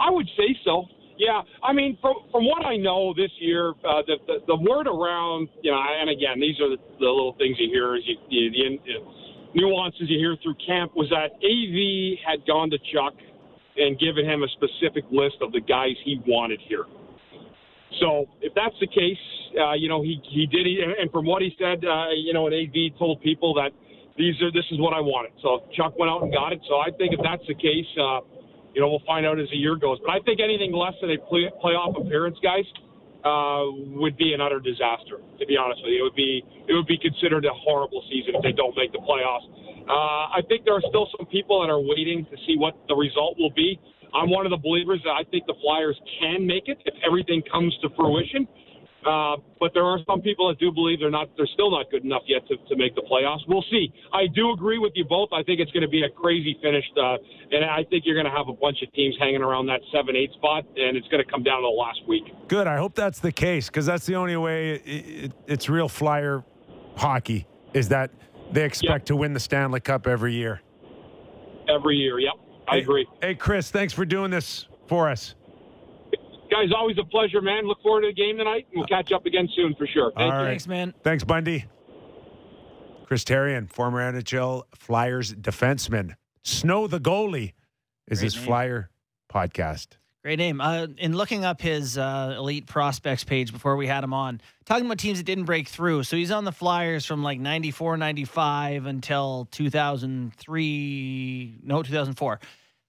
[0.00, 0.84] I would say so.
[1.18, 4.86] Yeah, I mean, from from what I know this year, uh, the, the the word
[4.86, 8.50] around, you know, and again, these are the, the little things you hear, is you,
[8.54, 13.14] you, the nuances you hear through camp, was that AV had gone to Chuck
[13.76, 16.86] and given him a specific list of the guys he wanted here.
[17.98, 19.18] So if that's the case,
[19.58, 22.46] uh, you know, he he did, he, and from what he said, uh, you know,
[22.46, 23.74] an AV told people that
[24.16, 25.32] these are this is what I wanted.
[25.42, 26.60] So Chuck went out and got it.
[26.68, 28.22] So I think if that's the case, uh,
[28.78, 29.98] you know, we'll find out as the year goes.
[30.06, 32.62] But I think anything less than a play, playoff appearance, guys,
[33.26, 33.66] uh,
[33.98, 35.18] would be an utter disaster.
[35.18, 38.38] To be honest with you, it would be it would be considered a horrible season
[38.38, 39.50] if they don't make the playoffs.
[39.82, 42.94] Uh, I think there are still some people that are waiting to see what the
[42.94, 43.80] result will be.
[44.14, 47.42] I'm one of the believers that I think the Flyers can make it if everything
[47.50, 48.46] comes to fruition.
[49.06, 52.04] Uh, but there are some people that do believe they're not, they're still not good
[52.04, 53.40] enough yet to, to make the playoffs.
[53.46, 53.92] We'll see.
[54.12, 55.28] I do agree with you both.
[55.32, 57.16] I think it's going to be a crazy finish, uh,
[57.52, 60.16] and I think you're going to have a bunch of teams hanging around that seven,
[60.16, 62.24] eight spot, and it's going to come down to the last week.
[62.48, 62.66] Good.
[62.66, 66.44] I hope that's the case because that's the only way it, it, it's real Flyer
[66.96, 68.10] hockey is that
[68.50, 70.60] they expect to win the Stanley Cup every year.
[71.68, 72.32] Every year, yep,
[72.66, 73.06] I Hey- agree.
[73.22, 75.34] Hey, Chris, thanks for doing this for us.
[76.50, 77.66] Guys, always a pleasure, man.
[77.66, 80.12] Look forward to the game tonight, and we'll catch up again soon for sure.
[80.16, 80.44] Thank All you.
[80.44, 80.50] right.
[80.50, 80.94] Thanks, man.
[81.02, 81.66] Thanks, Bundy.
[83.06, 86.14] Chris Therien, former NHL Flyers defenseman.
[86.42, 87.52] Snow the goalie
[88.06, 88.44] is Great his name.
[88.44, 88.90] Flyer
[89.32, 89.88] podcast.
[90.22, 90.60] Great name.
[90.60, 94.84] Uh, in looking up his uh, elite prospects page before we had him on, talking
[94.84, 96.02] about teams that didn't break through.
[96.02, 102.40] So he's on the Flyers from like 94, 95 until 2003, no, 2004.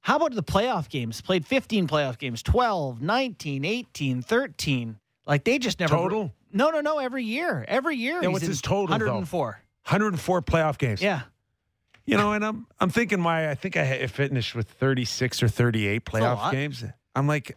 [0.02, 1.22] How about the playoff games?
[1.22, 4.98] Played 15 playoff games, 12, 19, 18, 13.
[5.28, 5.96] Like they just never.
[5.96, 6.34] Total?
[6.52, 7.00] No, no, no.
[7.00, 7.66] Every year.
[7.68, 8.20] Every year.
[8.24, 9.06] Yeah, what's his total, though?
[9.06, 9.46] 104.
[9.86, 11.02] 104 playoff games.
[11.02, 11.22] Yeah.
[12.06, 16.06] You know, and I'm I'm thinking my I think I finished with 36 or 38
[16.06, 16.84] playoff games.
[17.16, 17.56] I'm like,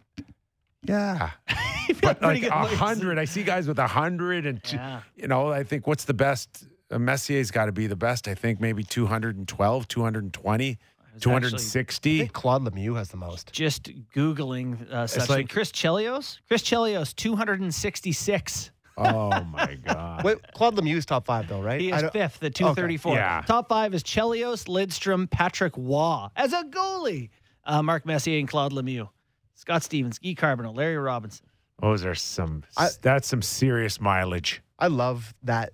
[0.83, 1.31] yeah,
[2.03, 3.17] but like hundred.
[3.17, 5.01] I see guys with a hundred and two, Yeah.
[5.15, 6.65] you know, I think what's the best?
[6.91, 8.27] Uh, Messier's got to be the best.
[8.27, 10.77] I think maybe 212, 220, was actually-
[11.19, 12.27] 260.
[12.29, 13.51] Claude Lemieux has the most.
[13.51, 16.39] just googling uh, such like- Chris Chelios.
[16.47, 18.71] Chris Chelios, 266.
[18.97, 20.23] oh my god.
[20.23, 21.81] Wait, Claude Lemieux's top five though, right?
[21.81, 23.15] He is fifth at 234.
[23.15, 23.41] Yeah.
[23.45, 27.29] Top five is Chelios, Lidstrom, Patrick Roy as a goalie.
[27.65, 29.07] Uh, Mark Messier and Claude Lemieux.
[29.55, 31.45] Scott Stevens, Guy Carbonneau, Larry Robinson.
[31.81, 32.63] Those are some.
[32.77, 34.61] I- that's some serious mileage.
[34.79, 35.71] I love that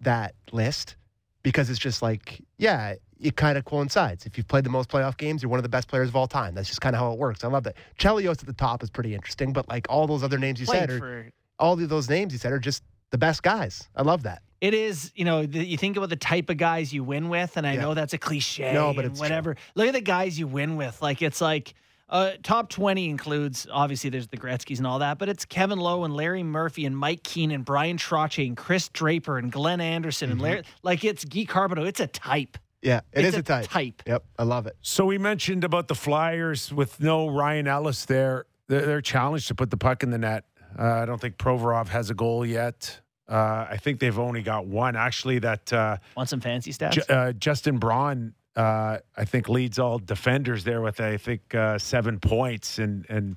[0.00, 0.96] that list
[1.42, 4.26] because it's just like, yeah, it kind of coincides.
[4.26, 6.26] If you've played the most playoff games, you're one of the best players of all
[6.26, 6.54] time.
[6.54, 7.44] That's just kind of how it works.
[7.44, 7.76] I love that.
[7.98, 10.90] Chelios at the top is pretty interesting, but like all those other names you said,
[10.90, 11.30] are, for.
[11.58, 13.88] all of those names you said are just the best guys.
[13.96, 14.42] I love that.
[14.60, 17.56] It is, you know, the, you think about the type of guys you win with,
[17.56, 17.82] and I Yeah.
[17.82, 18.72] know that's a cliche.
[18.72, 19.56] No, but it's whatever.
[19.76, 21.00] Look at the guys you win with.
[21.00, 21.74] Like it's like
[22.08, 26.02] uh, top twenty includes obviously there's the Gretzky's and all that, but it's Kevin Lowe
[26.04, 30.40] and Larry Murphy and Mike Keenan, Bryan Trottier and Chris Draper and Glenn Anderson and
[30.40, 30.62] Larry.
[30.82, 31.86] Like it's Guy Carbonneau.
[31.86, 32.58] It's a type.
[32.82, 33.68] Yeah, it it's is a type.
[33.68, 34.02] type.
[34.06, 34.76] Yep, I love it.
[34.82, 38.46] So we mentioned about the Flyers with no Ryan Ellis there.
[38.68, 40.44] They're, they're challenged to put the puck in the net.
[40.78, 43.00] Uh, I don't think Provorov has a goal yet.
[43.28, 44.96] Uh, I think they've only got one.
[44.96, 46.92] Actually, that uh, Want some fancy stats?
[46.92, 51.78] Ju- uh, Justin Braun Uh, I think leads all defenders there with I think uh,
[51.78, 53.36] seven points, and and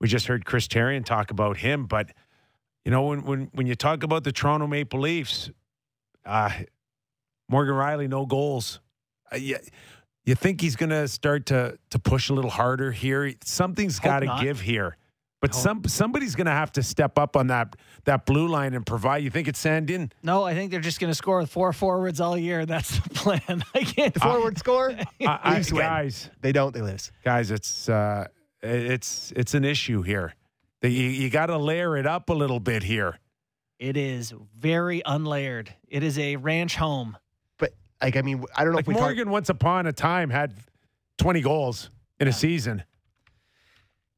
[0.00, 1.86] we just heard Chris Therien talk about him.
[1.86, 2.10] But
[2.84, 5.50] you know, when when when you talk about the Toronto Maple Leafs,
[6.24, 6.50] uh,
[7.50, 8.80] Morgan Rielly, no goals.
[9.32, 9.56] Uh, you,
[10.24, 13.32] you think he's going to start to to push a little harder here?
[13.44, 14.96] Something's got to give here.
[15.40, 17.74] But Hope- some somebody's going to have to step up on that
[18.04, 19.24] that blue line and provide.
[19.24, 20.12] You think it's Sandin?
[20.22, 22.66] No, I think they're just going to score with four forwards all year.
[22.74, 23.64] That's the plan.
[23.74, 24.14] I can't.
[24.14, 25.06] The forward score, I,
[25.42, 25.82] I, Leafs win.
[25.82, 26.72] guys, they don't.
[26.74, 27.10] They lose.
[27.24, 28.26] guys, it's uh,
[28.62, 30.34] it's it's an issue here.
[30.82, 33.18] You you got to layer it up a little bit here.
[33.78, 35.68] It is very unlayered.
[35.88, 37.16] It is a ranch home.
[38.00, 39.92] But like, I mean, I don't know Like if we talk, Morgan, once upon a
[39.92, 40.54] time, had
[41.18, 42.82] twenty goals in a season.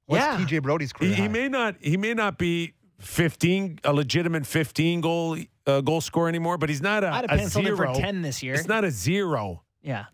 [0.07, 0.37] what's Yeah.
[0.39, 1.15] TJ Brodie's He, career.
[1.15, 1.29] he high?
[1.29, 6.59] may not he may not be fifteen a legitimate fifteen goal uh, goal scorer anymore,
[6.59, 7.95] but he's not a, I'd a have penciled him for zero.
[7.95, 8.55] ten this year.
[8.55, 9.63] It's not a zero.
[9.83, 10.07] yeah,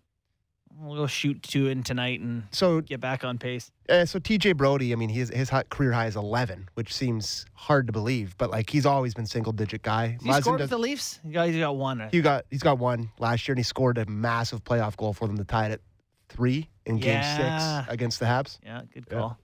[0.80, 3.70] we'll go shoot two in tonight and so get back on pace.
[3.88, 7.46] Uh, so TJ Brodie, I mean, his his high, career high is 11, which seems
[7.54, 10.08] hard to believe, but like he's always been single digit guy.
[10.08, 11.20] Has he Muzzin scored does- with the Leafs?
[11.24, 12.08] He got, he got one.
[12.12, 15.26] he got he's got one last year, and he scored a massive playoff goal for
[15.26, 15.80] them to tie it at
[16.28, 18.58] three in Game Six against the Habs.
[18.64, 19.18] Yeah, good Yeah.
[19.18, 19.38] call.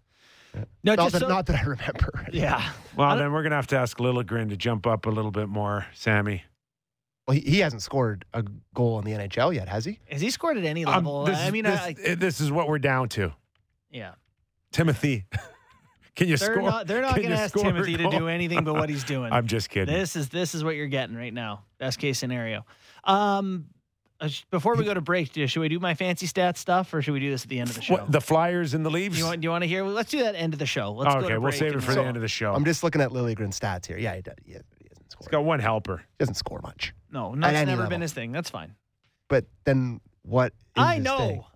[0.55, 2.27] No, Not just that, so, not that I remember.
[2.33, 2.71] yeah.
[2.97, 5.87] Well, then we're gonna have to ask Liljegren to jump up a little bit more,
[5.95, 6.45] Sammy.
[7.27, 8.45] Well, he, he hasn't scored a
[8.75, 9.99] goal in the NHL yet, has he?
[10.11, 11.25] Has he scored at any Um, level?
[11.25, 13.33] this, I mean, this, I, uh, this is what we're down to.
[13.91, 14.15] yeah.
[14.73, 15.25] Timothy,
[16.17, 16.63] can you They're score?
[16.63, 16.87] not.
[16.89, 19.33] They're not going to ask Timothy to do anything but what he's doing.
[19.33, 19.95] I'm just kidding.
[19.95, 21.65] This is this is what you're getting right now.
[21.79, 22.67] Best case scenario.
[23.05, 23.67] Um,
[24.21, 27.15] uh, before we go to break, should we do my fancy stats stuff, or should
[27.15, 27.95] we do this at the end of the show?
[27.95, 29.17] What, the Flyers and the Leafs?
[29.19, 29.41] you want?
[29.41, 29.85] Do you want to hear?
[29.85, 30.93] Let's do that end of the show.
[30.93, 32.53] Let's Oh, go okay, to we'll break save it for the end of the show.
[32.53, 33.97] I'm just looking at Liljegren's stats here.
[33.99, 34.23] Yeah, he,
[35.17, 35.27] does, he, he doesn't score.
[35.27, 35.99] He's got one helper.
[35.99, 36.95] He doesn't score much.
[37.11, 37.91] No, that's never level.
[37.91, 38.33] been his thing.
[38.33, 38.75] That's fine.
[39.29, 40.53] But then what?
[40.77, 41.47] Is I his know.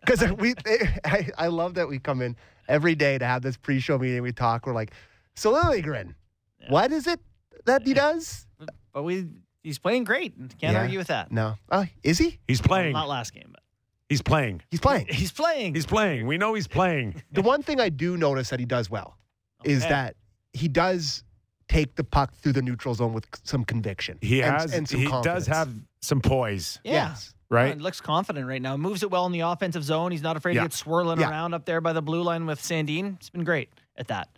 [0.00, 0.54] Because we,
[1.04, 2.36] I, I love that we come in
[2.68, 4.22] every day to have this pre-show meeting.
[4.22, 4.66] We talk.
[4.66, 4.92] We're like,
[5.34, 6.14] so Liljegren,
[6.60, 6.70] Yeah.
[6.70, 7.20] what is it
[7.66, 8.46] that he does?
[8.92, 9.26] but we
[9.62, 10.34] he's playing great.
[10.58, 10.80] Can't Yeah.
[10.80, 11.30] argue with that.
[11.30, 12.38] No, uh, is he?
[12.48, 12.92] He's playing.
[12.94, 13.60] Not last game, but
[14.08, 14.62] He's playing.
[14.70, 15.06] He's playing.
[15.10, 15.74] he's playing.
[15.74, 16.26] He's playing.
[16.28, 17.22] We know he's playing.
[17.32, 19.18] the one thing I do notice that he does well
[19.64, 20.14] is that
[20.52, 21.24] he does
[21.68, 24.18] take the puck through the neutral zone with some conviction.
[24.20, 24.72] He and, has.
[24.74, 25.46] and some he confidence.
[25.46, 25.68] does have
[26.00, 26.92] some poise, yeah.
[27.08, 27.34] Yes.
[27.50, 27.74] right?
[27.74, 28.76] He looks confident right now.
[28.76, 30.12] Moves it well in the offensive zone.
[30.12, 30.62] He's not afraid Yeah.
[30.62, 31.30] to get swirling Yeah.
[31.30, 33.16] around up there by the blue line with Sandin.
[33.16, 34.28] It's been great at that.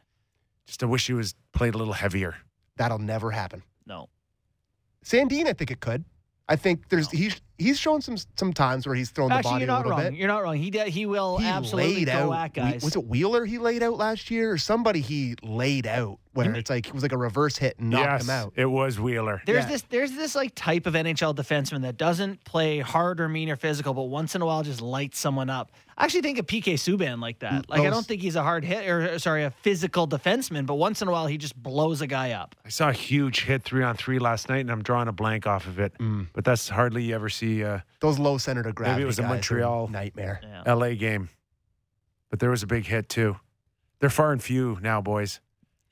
[0.67, 2.37] Just I wish he was played a little heavier.
[2.77, 3.63] That'll never happen.
[3.87, 4.09] No.
[5.05, 6.05] Sandin, I think it could.
[6.49, 9.65] I think there's he's he's shown some some times where he's thrown the Actually, body
[9.65, 10.11] you're a not little wrong.
[10.11, 10.15] bit.
[10.19, 10.57] You're not wrong.
[10.57, 12.45] He de- he will he absolutely laid go out.
[12.47, 12.83] at guys.
[12.83, 16.71] Was it Wheeler he laid out last year, or somebody he laid out where it's
[16.71, 18.53] like it was like a reverse hit and knocked yes, him out?
[18.55, 19.43] it was Wheeler.
[19.45, 19.71] There's Yeah.
[19.71, 23.57] this there's this like type of NHL defenseman that doesn't play hard or mean or
[23.57, 25.73] physical, but once in a while just lights someone up.
[25.97, 27.69] I actually think of PK Subban like that.
[27.69, 31.03] Like I don't think he's a hard hit or sorry a physical defenseman, but once
[31.03, 32.55] in a while he just blows a guy up.
[32.65, 35.49] I saw a huge hit three on three last night, and I'm drawing a blank
[35.49, 35.93] off of it.
[35.99, 36.29] Mm.
[36.35, 38.95] But that's hardly you ever see uh, Those low center to gravity.
[38.97, 40.41] Maybe it was a guys are Montreal- nightmare.
[40.43, 40.63] Yeah.
[40.67, 40.95] L.A.
[40.97, 41.29] game.
[42.31, 43.37] But there was a big hit too.
[44.01, 45.41] They're far and few now, boys.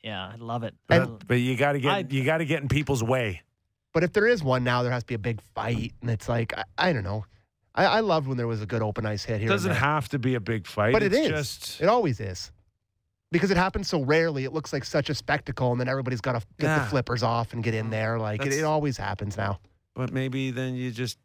[0.02, 0.74] Yeah, I love it.
[0.86, 3.42] But, Uh, but you got to get I- you got to get in people's way.
[3.92, 6.28] But if there is one now, there has to be a big fight, and it's
[6.28, 7.24] like I, I don't know.
[7.74, 9.48] I, I loved when there was a good open ice hit here.
[9.48, 9.78] and doesn't there.
[9.80, 10.92] have to be a big fight.
[10.92, 11.28] But it it's.
[11.28, 12.52] Just It always is.
[13.32, 16.40] Because it happens so rarely, it looks like such a spectacle, and then everybody's got
[16.40, 16.78] to get Yeah.
[16.78, 18.18] the flippers off and get in there.
[18.18, 19.58] Like it, it always happens now.
[19.94, 21.18] but maybe then you just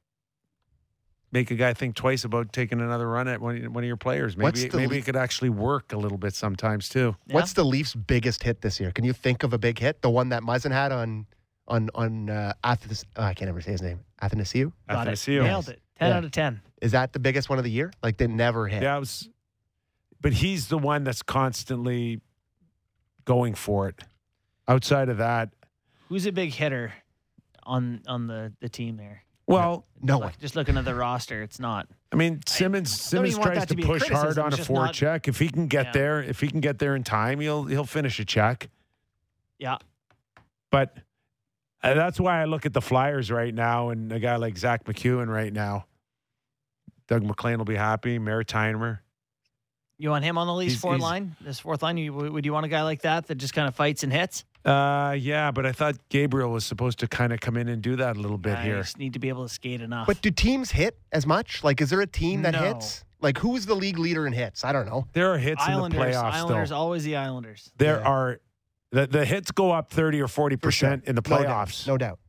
[1.32, 4.36] make a guy think twice about taking another run at one, one of your players.
[4.38, 7.16] Maybe the maybe le- it could actually work a little bit sometimes too.
[7.28, 7.36] Yeah.
[7.36, 8.92] What's the Leafs' biggest hit this year?
[8.92, 10.02] Can you think of a big hit?
[10.02, 11.26] The one that Muzzin had on
[11.68, 13.06] on on uh, Athens.
[13.16, 14.02] Oh, I can't ever say his name.
[14.22, 14.72] Athanasiou.
[14.90, 15.12] Got it.
[15.12, 15.44] Athanasiou.
[15.44, 15.80] Nailed it.
[15.98, 16.18] Ten Yeah.
[16.18, 16.62] out of ten.
[16.82, 17.92] Is that the biggest one of the year?
[18.04, 18.82] Like they never hit.
[18.84, 19.30] Yeah, it was,
[20.20, 22.22] but he's the one that's constantly
[23.26, 24.02] going for it.
[24.68, 25.50] Outside of that,
[26.10, 26.94] Who's a big hitter
[27.64, 29.24] on on the the team there?
[29.52, 30.34] Well, No Look- one.
[30.40, 31.88] Just looking at the roster, it's not.
[32.12, 34.58] I mean, Simmonds don't Simmonds tries to to be a push hard on it's a
[34.58, 35.28] just forward not- check.
[35.28, 35.92] If he can get Yeah.
[35.92, 38.70] there, if he can get there in time, he'll he'll finish a check.
[39.60, 39.78] Yeah.
[40.72, 40.98] But
[41.84, 44.86] uh, that's why I look at the Flyers right now and a guy like Zack
[44.86, 45.86] MacEwen right now.
[47.08, 48.18] Doug MacLean will be happy.
[48.20, 49.00] Maritimer.
[49.98, 51.36] You want him on the Leafs He's- fourth line?
[51.42, 53.76] This fourth line, you, would you want a guy like that that just kind of
[53.76, 54.46] fights and hits?
[54.64, 57.96] Uh, yeah, but I thought Gabriel was supposed to kind of come in and do
[57.96, 58.78] that a little bit I here.
[58.82, 60.06] just need to be able to skate enough.
[60.08, 61.64] But do teams hit as much?
[61.64, 62.60] Like, is there a team that No.
[62.60, 63.04] hits?
[63.22, 64.64] Like, who's the league leader in hits?
[64.64, 65.08] I don't know.
[65.14, 66.76] There are hits Islanders, in the playoffs, Islanders, though.
[66.76, 67.72] always the Islanders.
[67.78, 68.08] There Yeah.
[68.08, 68.40] are
[68.92, 70.90] the, the hits go up thirty or forty For sure.
[70.90, 71.48] percent in the No doubt.
[71.68, 71.88] playoffs.
[71.88, 72.20] No doubt.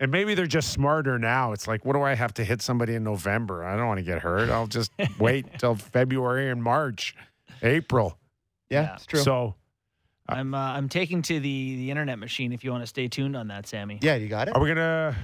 [0.00, 1.52] And maybe they're just smarter now.
[1.52, 3.64] It's like, what do I have to hit somebody in November?
[3.64, 4.48] I don't want to get hurt.
[4.50, 4.90] I'll just
[5.20, 7.14] wait till February and March,
[7.62, 8.18] April.
[8.70, 8.94] Yeah, Yeah.
[8.94, 9.20] it's true.
[9.20, 9.56] So,
[10.30, 12.52] I'm uh, I'm taking to the the internet machine.
[12.52, 13.98] If you want to stay tuned on that, Sammy.
[14.02, 14.56] yeah, you got it.
[14.56, 15.14] are we gonna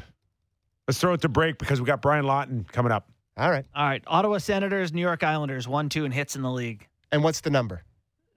[0.88, 3.08] let's throw it to break because we got Brian Lawton coming up.
[3.38, 3.66] All right.
[3.74, 6.86] All right, Ottawa Senators, New York Islanders, one two and hits in the league.
[7.12, 7.82] And what's the number?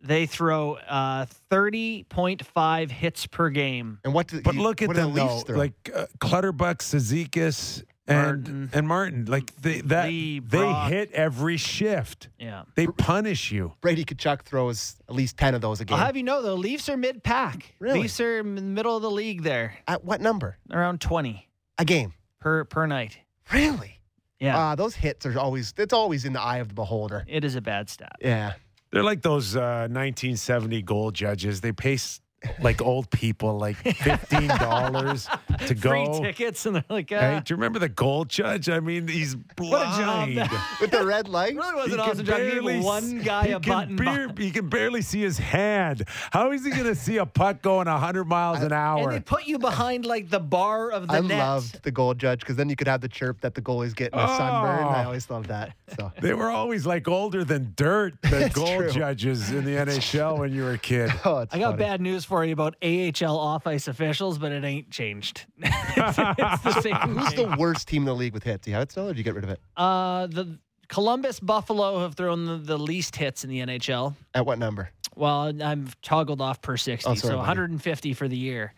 [0.01, 3.99] They throw uh, thirty point five hits per game.
[4.03, 4.27] And what?
[4.27, 5.57] Do, But you- look at what do them the though, Leafs throw?
[5.57, 8.69] like uh, Clutterbuck, Cizikas, and Martin.
[8.73, 9.25] and Martin.
[9.25, 12.29] Like they that Lee, they hit every shift.
[12.39, 12.63] Yeah.
[12.75, 13.73] They punish you.
[13.81, 15.97] Brady Tkachuk throws at least ten of those a game.
[15.97, 17.75] I'll have you know, the Leafs are mid pack.
[17.79, 18.01] Really?
[18.01, 20.57] Leafs are in the middle of the league there, At what number?
[20.71, 21.47] around twenty
[21.77, 22.13] A game.
[22.39, 23.19] per per night.
[23.53, 23.99] Really?
[24.39, 25.73] Yeah, Uh, those hits are always.
[25.77, 27.25] It's always in the eye of the beholder.
[27.27, 28.15] it is a bad stat.
[28.21, 28.53] Yeah.
[28.91, 31.61] They're like those uh, 1970 goal judges.
[31.61, 32.21] They pay s-
[32.61, 35.27] like old people like fifteen dollars
[35.67, 35.89] to go.
[35.89, 36.23] Free go.
[36.23, 38.69] tickets, and they're like, uh, Hey, do you remember the goal judge?
[38.69, 39.71] I mean, he's blind.
[39.71, 40.59] What a job.
[40.81, 41.55] With the red lights.
[41.55, 42.37] really was He an awesome job.
[42.39, 43.95] He barely gave one guy he a can button.
[43.95, 46.03] bar- behind- he can barely see his hand.
[46.31, 49.03] How is he going to see a puck going 100 miles an hour?
[49.03, 51.39] and they put you behind like the bar of the I net.
[51.41, 53.93] I loved the goal judge because then you could have the chirp that the goalie's
[53.93, 54.85] getting a sunburn.
[54.85, 55.07] I Oh.
[55.07, 55.73] always loved that.
[55.97, 58.91] So They were always like older than dirt, the goal true.
[58.91, 61.11] judges in the NHL when you were a kid.
[61.25, 61.83] oh, it's I got funny.
[61.83, 65.45] bad news for you about AHL off ice officials, but it ain't changed.
[65.57, 66.95] it's, it's the same.
[66.95, 67.49] Who's thing.
[67.49, 68.63] the worst team in the league with hits?
[68.63, 69.59] Do you have it still, or did you get rid of it?
[69.75, 70.57] Uh, the
[70.87, 74.15] Columbus Buffalo have thrown the, the least hits in the NHL.
[74.33, 74.89] At what number?
[75.15, 77.37] Well, I'm toggled off per 60, Oh, sorry, so buddy.
[77.39, 78.73] 150 for the year.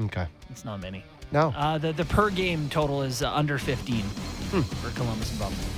[0.00, 0.26] Okay.
[0.50, 1.04] It's not many.
[1.32, 1.52] No.
[1.56, 4.62] Uh, the, the per game total is uh, under 15 Hmm.
[4.62, 5.68] for Columbus and Buffalo.